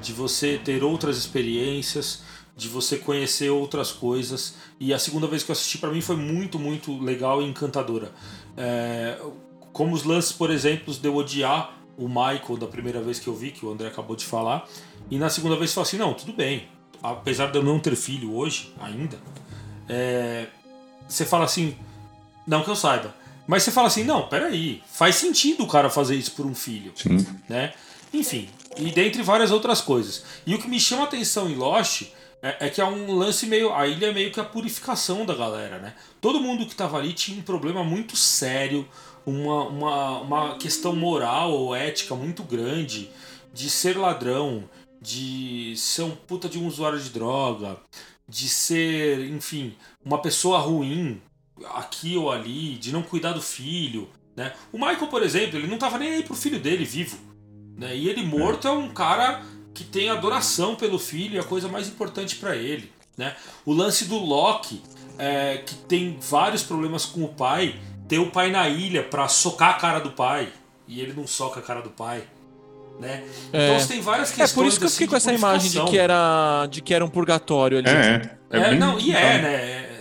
[0.00, 2.22] De você ter outras experiências,
[2.56, 4.56] de você conhecer outras coisas.
[4.78, 8.12] E a segunda vez que eu assisti, pra mim, foi muito, muito legal e encantadora.
[8.56, 9.18] É,
[9.72, 13.34] como os lances, por exemplo, de eu odiar o Michael da primeira vez que eu
[13.34, 14.68] vi, que o André acabou de falar,
[15.10, 16.68] e na segunda vez eu falei assim: não, tudo bem.
[17.02, 19.18] Apesar de eu não ter filho hoje, ainda,
[19.88, 20.46] é,
[21.06, 21.76] você fala assim,
[22.46, 23.14] não que eu saiba,
[23.46, 26.92] mas você fala assim: não, peraí, faz sentido o cara fazer isso por um filho
[26.94, 27.26] Sim.
[27.48, 27.72] né?
[28.12, 30.24] Enfim, e dentre várias outras coisas.
[30.46, 32.02] E o que me chama a atenção em Lost
[32.40, 33.72] é, é que é um lance meio.
[33.72, 35.94] A ilha é meio que a purificação da galera, né?
[36.20, 38.88] Todo mundo que tava ali tinha um problema muito sério,
[39.26, 43.10] uma, uma, uma questão moral ou ética muito grande
[43.52, 44.68] de ser ladrão,
[45.00, 47.76] de ser um puta de um usuário de droga,
[48.28, 49.74] de ser, enfim,
[50.04, 51.20] uma pessoa ruim
[51.74, 54.08] aqui ou ali, de não cuidar do filho.
[54.36, 54.52] Né?
[54.72, 57.16] O Michael, por exemplo, ele não tava nem aí pro filho dele vivo.
[57.76, 57.96] Né?
[57.96, 59.42] E ele morto é um cara
[59.72, 62.92] que tem adoração pelo filho e a coisa mais importante para ele.
[63.16, 63.34] Né?
[63.64, 64.82] O lance do Loki,
[65.18, 67.76] é, que tem vários problemas com o pai,
[68.08, 70.48] ter o pai na ilha pra socar a cara do pai
[70.86, 72.24] e ele não soca a cara do pai.
[73.00, 73.24] Né?
[73.52, 73.66] É.
[73.66, 74.52] Então você tem várias É questões.
[74.52, 77.04] por isso que eu assim, fiquei com essa imagem de que era, de que era
[77.04, 77.88] um purgatório ali.
[77.88, 78.58] É, é.
[78.58, 79.93] É, bem não, e é, né?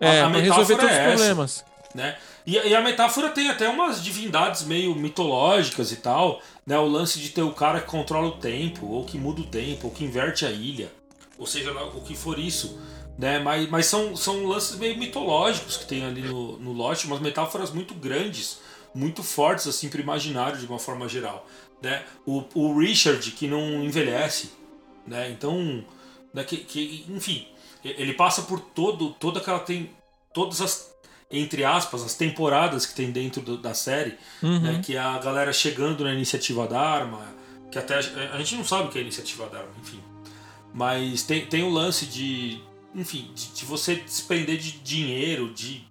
[0.00, 1.16] É, A- resolver todos os é essa.
[1.16, 1.64] problemas.
[1.94, 2.16] né?
[2.46, 6.78] E, e a metáfora tem até umas divindades meio mitológicas e tal, né?
[6.78, 9.88] O lance de ter o cara que controla o tempo, ou que muda o tempo,
[9.88, 10.90] ou que inverte a ilha,
[11.38, 12.80] ou seja, o que for isso,
[13.18, 13.38] né?
[13.38, 17.70] Mas, mas são, são lances meio mitológicos que tem ali no, no Lost, umas metáforas
[17.70, 18.58] muito grandes,
[18.94, 21.46] muito fortes assim para o imaginário de uma forma geral,
[21.82, 22.02] né?
[22.24, 24.50] O, o Richard que não envelhece,
[25.06, 25.28] né?
[25.30, 25.84] Então,
[26.32, 27.46] né, que, que, enfim,
[27.84, 29.90] ele passa por todo, toda aquela tem
[30.34, 30.90] todas as
[31.32, 34.58] entre aspas as temporadas que tem dentro do- da série, Uhum.
[34.60, 37.20] né, que é a galera chegando na iniciativa Dharma,
[37.70, 40.00] que até a, a gente não sabe o que é a iniciativa Dharma, enfim.
[40.74, 42.60] Mas tem, tem o lance de,
[42.94, 45.84] enfim, de, de você desprender de dinheiro, de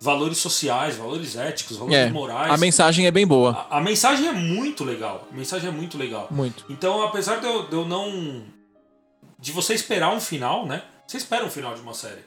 [0.00, 2.50] valores sociais, valores éticos, valores É, morais.
[2.50, 3.66] a mensagem é bem boa.
[3.70, 5.26] A, a mensagem é muito legal.
[5.30, 6.28] A mensagem é muito legal.
[6.30, 6.64] Muito.
[6.70, 8.42] Então, apesar de eu, de eu não.
[9.38, 10.82] de você esperar um final, né?
[11.08, 12.20] Você espera um final de uma série.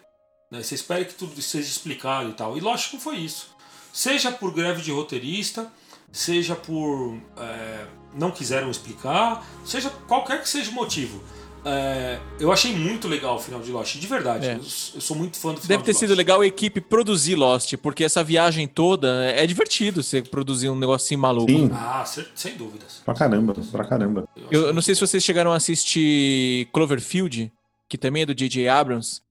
[0.51, 0.63] Né?
[0.63, 2.57] Você espera que tudo seja explicado e tal.
[2.57, 3.51] E lógico que foi isso.
[3.93, 5.71] Seja por greve de roteirista,
[6.11, 7.15] seja por.
[7.37, 11.21] é, não quiseram explicar, seja qualquer que seja o motivo.
[11.63, 14.47] É, eu achei muito legal o final de Lost, de verdade.
[14.47, 14.53] É.
[14.53, 14.61] Eu, eu
[15.01, 16.17] sou muito fã do final Deve ter de sido Lost.
[16.17, 21.19] legal a equipe produzir Lost, porque essa viagem toda é divertido você produzir um negocinho
[21.19, 21.51] maluco.
[21.51, 23.01] Sim, Ah, sem, sem dúvidas.
[23.05, 24.27] pra caramba, pra caramba.
[24.49, 27.51] Eu, eu não sei se vocês chegaram a assistir Cloverfield,
[27.91, 28.69] que também é do J.J.
[28.69, 29.21] Abrams.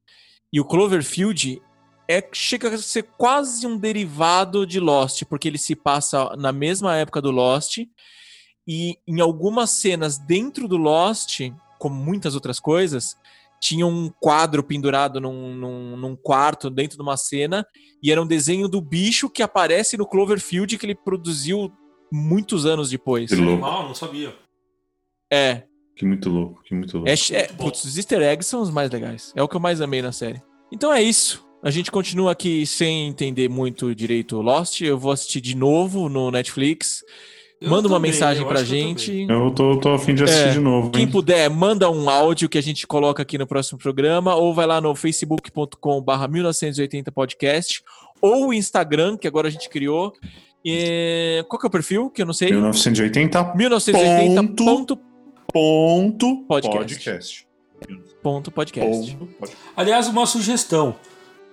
[0.53, 1.63] E o Cloverfield
[2.07, 6.95] é chega a ser quase um derivado de Lost, porque ele se passa na mesma
[6.95, 7.79] época do Lost
[8.69, 11.41] e em algumas cenas dentro do Lost,
[11.79, 13.17] como muitas outras coisas,
[13.59, 17.67] tinha um quadro pendurado num, num, num quarto dentro de uma cena
[18.03, 21.73] e era um desenho do bicho que aparece no Cloverfield que ele produziu
[22.13, 23.31] muitos anos depois.
[23.31, 23.63] Que louco.
[23.63, 24.37] Mal, não sabia.
[25.33, 25.63] É,
[26.01, 27.11] Que muito louco, que muito louco.
[27.11, 29.35] é, é putz, os easter eggs são os mais legais.
[29.37, 30.41] É o que eu mais amei na série.
[30.73, 31.45] Então é isso.
[31.63, 34.81] A gente continua aqui sem entender muito direito Lost.
[34.81, 37.05] Eu vou assistir de novo no Netflix.
[37.61, 39.27] Eu manda uma também, mensagem pra que eu gente.
[39.29, 41.11] Eu tô, tô a fim de assistir É, de novo, Quem hein?
[41.11, 44.81] puder, manda um áudio que a gente coloca aqui no próximo programa, ou vai lá
[44.81, 47.83] no facebook.com/barra 1980 podcast,
[48.23, 50.15] ou o Instagram, que agora a gente criou.
[50.65, 51.45] E...
[51.49, 52.09] Qual que é o perfil?
[52.09, 52.51] Que eu não sei.
[52.53, 54.97] 1980 1980 ponto- ponto,
[55.53, 56.79] ponto Podcast.
[56.79, 57.47] podcast.
[58.23, 59.17] ponto podcast.
[59.17, 59.57] Ponto podcast.
[59.77, 60.95] Aliás, uma sugestão.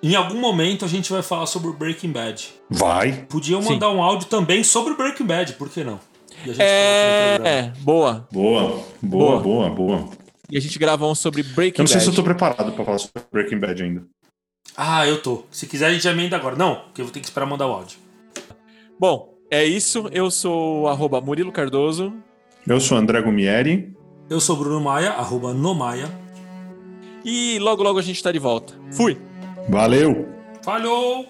[0.04, 2.54] Em algum momento a gente vai falar sobre o Breaking Bad.
[2.70, 3.26] Vai.
[3.28, 3.74] Podiam Sim.
[3.74, 6.00] mandar um áudio também sobre o Breaking Bad, por que não?
[6.46, 7.50] E programa.
[7.50, 8.28] É, boa.
[8.32, 10.10] Boa, boa, boa, boa.
[10.50, 12.04] E a gente grava um sobre Breaking Eu não sei Bad.
[12.06, 14.06] se eu tô preparado pra falar sobre Breaking Bad ainda.
[14.76, 15.44] Ah, eu tô.
[15.50, 16.56] Se quiser, a gente emenda agora.
[16.56, 17.98] Não, porque eu vou ter que esperar mandar o áudio.
[19.00, 20.08] Bom, é isso.
[20.12, 22.14] Eu sou o arroba Murilo Cardoso.
[22.68, 23.96] Eu sou André Gumieri.
[24.30, 26.10] Eu sou Bruno Maia, arroba Nomaia.
[27.24, 28.74] E logo, logo a gente tá de volta.
[28.92, 29.18] Fui!
[29.70, 30.28] Valeu!
[30.62, 31.26] Falhou!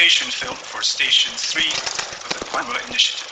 [0.00, 3.28] The film for Station 3 of the Dharma Initiative.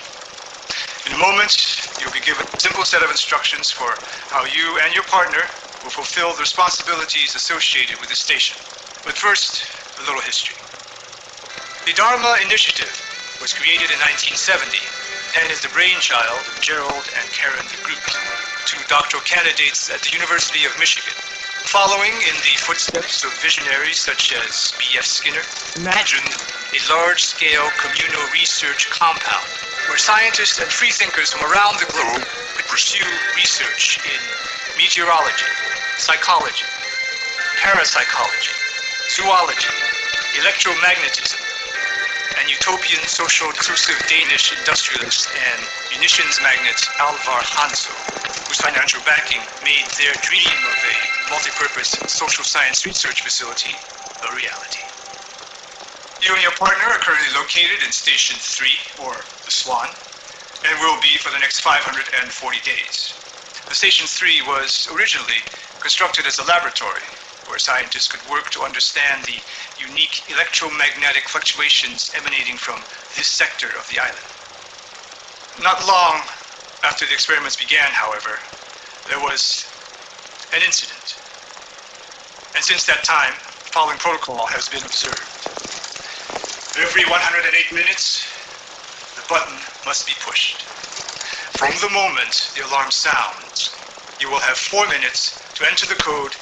[1.09, 1.57] In a moment,
[1.97, 3.97] you'll be given a simple set of instructions for
[4.29, 5.49] how you and your partner
[5.81, 8.53] will fulfill the responsibilities associated with the station.
[9.01, 9.65] But first,
[9.97, 10.61] a little history.
[11.89, 12.93] The Dharma Initiative
[13.41, 14.77] was created in 1970
[15.41, 18.05] and is the brainchild of Gerald and Karen de Groot,
[18.69, 21.08] two doctoral candidates at the University of Michigan.
[21.69, 25.05] Following in the footsteps of visionaries such as B.F.
[25.05, 25.45] Skinner,
[25.77, 29.45] imagine a large-scale communal research compound
[29.85, 32.25] where scientists and freethinkers from around the globe
[32.57, 33.05] could pursue
[33.37, 34.21] research in
[34.81, 35.45] meteorology,
[36.01, 36.65] psychology,
[37.61, 38.57] parapsychology,
[39.13, 39.69] zoology,
[40.41, 41.37] electromagnetism,
[42.41, 45.61] and utopian social inclusive Danish industrialist and
[45.93, 47.93] munitions magnate Alvar Hanso,
[48.49, 50.97] whose financial backing made their dream of a
[51.31, 53.77] multi-purpose social science research facility
[54.25, 54.83] a reality.
[56.25, 59.89] You and your partner are currently located in Station 3, or the Swan,
[60.67, 63.15] and will be for the next 540 days.
[63.69, 65.45] The Station 3 was originally
[65.79, 67.07] constructed as a laboratory
[67.47, 69.39] where scientists could work to understand the
[69.79, 72.81] unique electromagnetic fluctuations emanating from
[73.17, 74.29] this sector of the island.
[75.63, 76.23] Not long
[76.85, 78.39] after the experiments began, however,
[79.09, 79.67] there was
[80.55, 81.19] an incident.
[82.55, 85.51] And since that time, the following protocol has been observed.
[86.79, 88.25] Every 108 minutes,
[89.17, 90.63] the button must be pushed.
[91.53, 93.83] From the moment the alarm sounds,
[94.21, 96.37] you will have four minutes to enter the code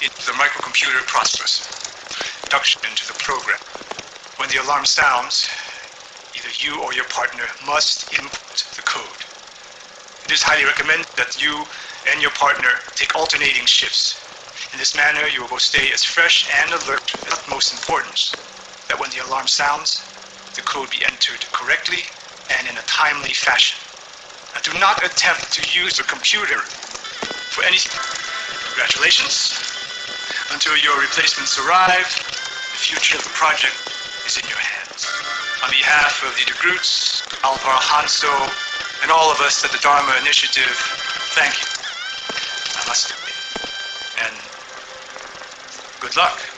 [0.00, 1.68] into the microcomputer processor,
[2.44, 3.60] induction into the program.
[4.36, 5.48] When the alarm sounds,
[6.34, 9.27] either you or your partner must input the code.
[10.28, 11.64] It is highly recommended that you
[12.12, 14.20] and your partner take alternating shifts.
[14.74, 18.36] In this manner, you will both stay as fresh and alert with utmost importance
[18.88, 20.04] that when the alarm sounds,
[20.54, 22.04] the code be entered correctly
[22.58, 23.78] and in a timely fashion.
[24.54, 26.60] And do not attempt to use a computer
[27.56, 27.78] for any.
[28.68, 29.56] Congratulations.
[30.52, 33.76] Until your replacements arrive, the future of the project
[34.28, 35.08] is in your hands.
[35.64, 38.67] On behalf of the De Groots, Alvar Hanso,
[39.02, 40.76] and all of us at the Dharma Initiative,
[41.34, 41.66] thank you.
[42.74, 43.12] Namaste.
[44.24, 44.34] And
[46.00, 46.57] good luck.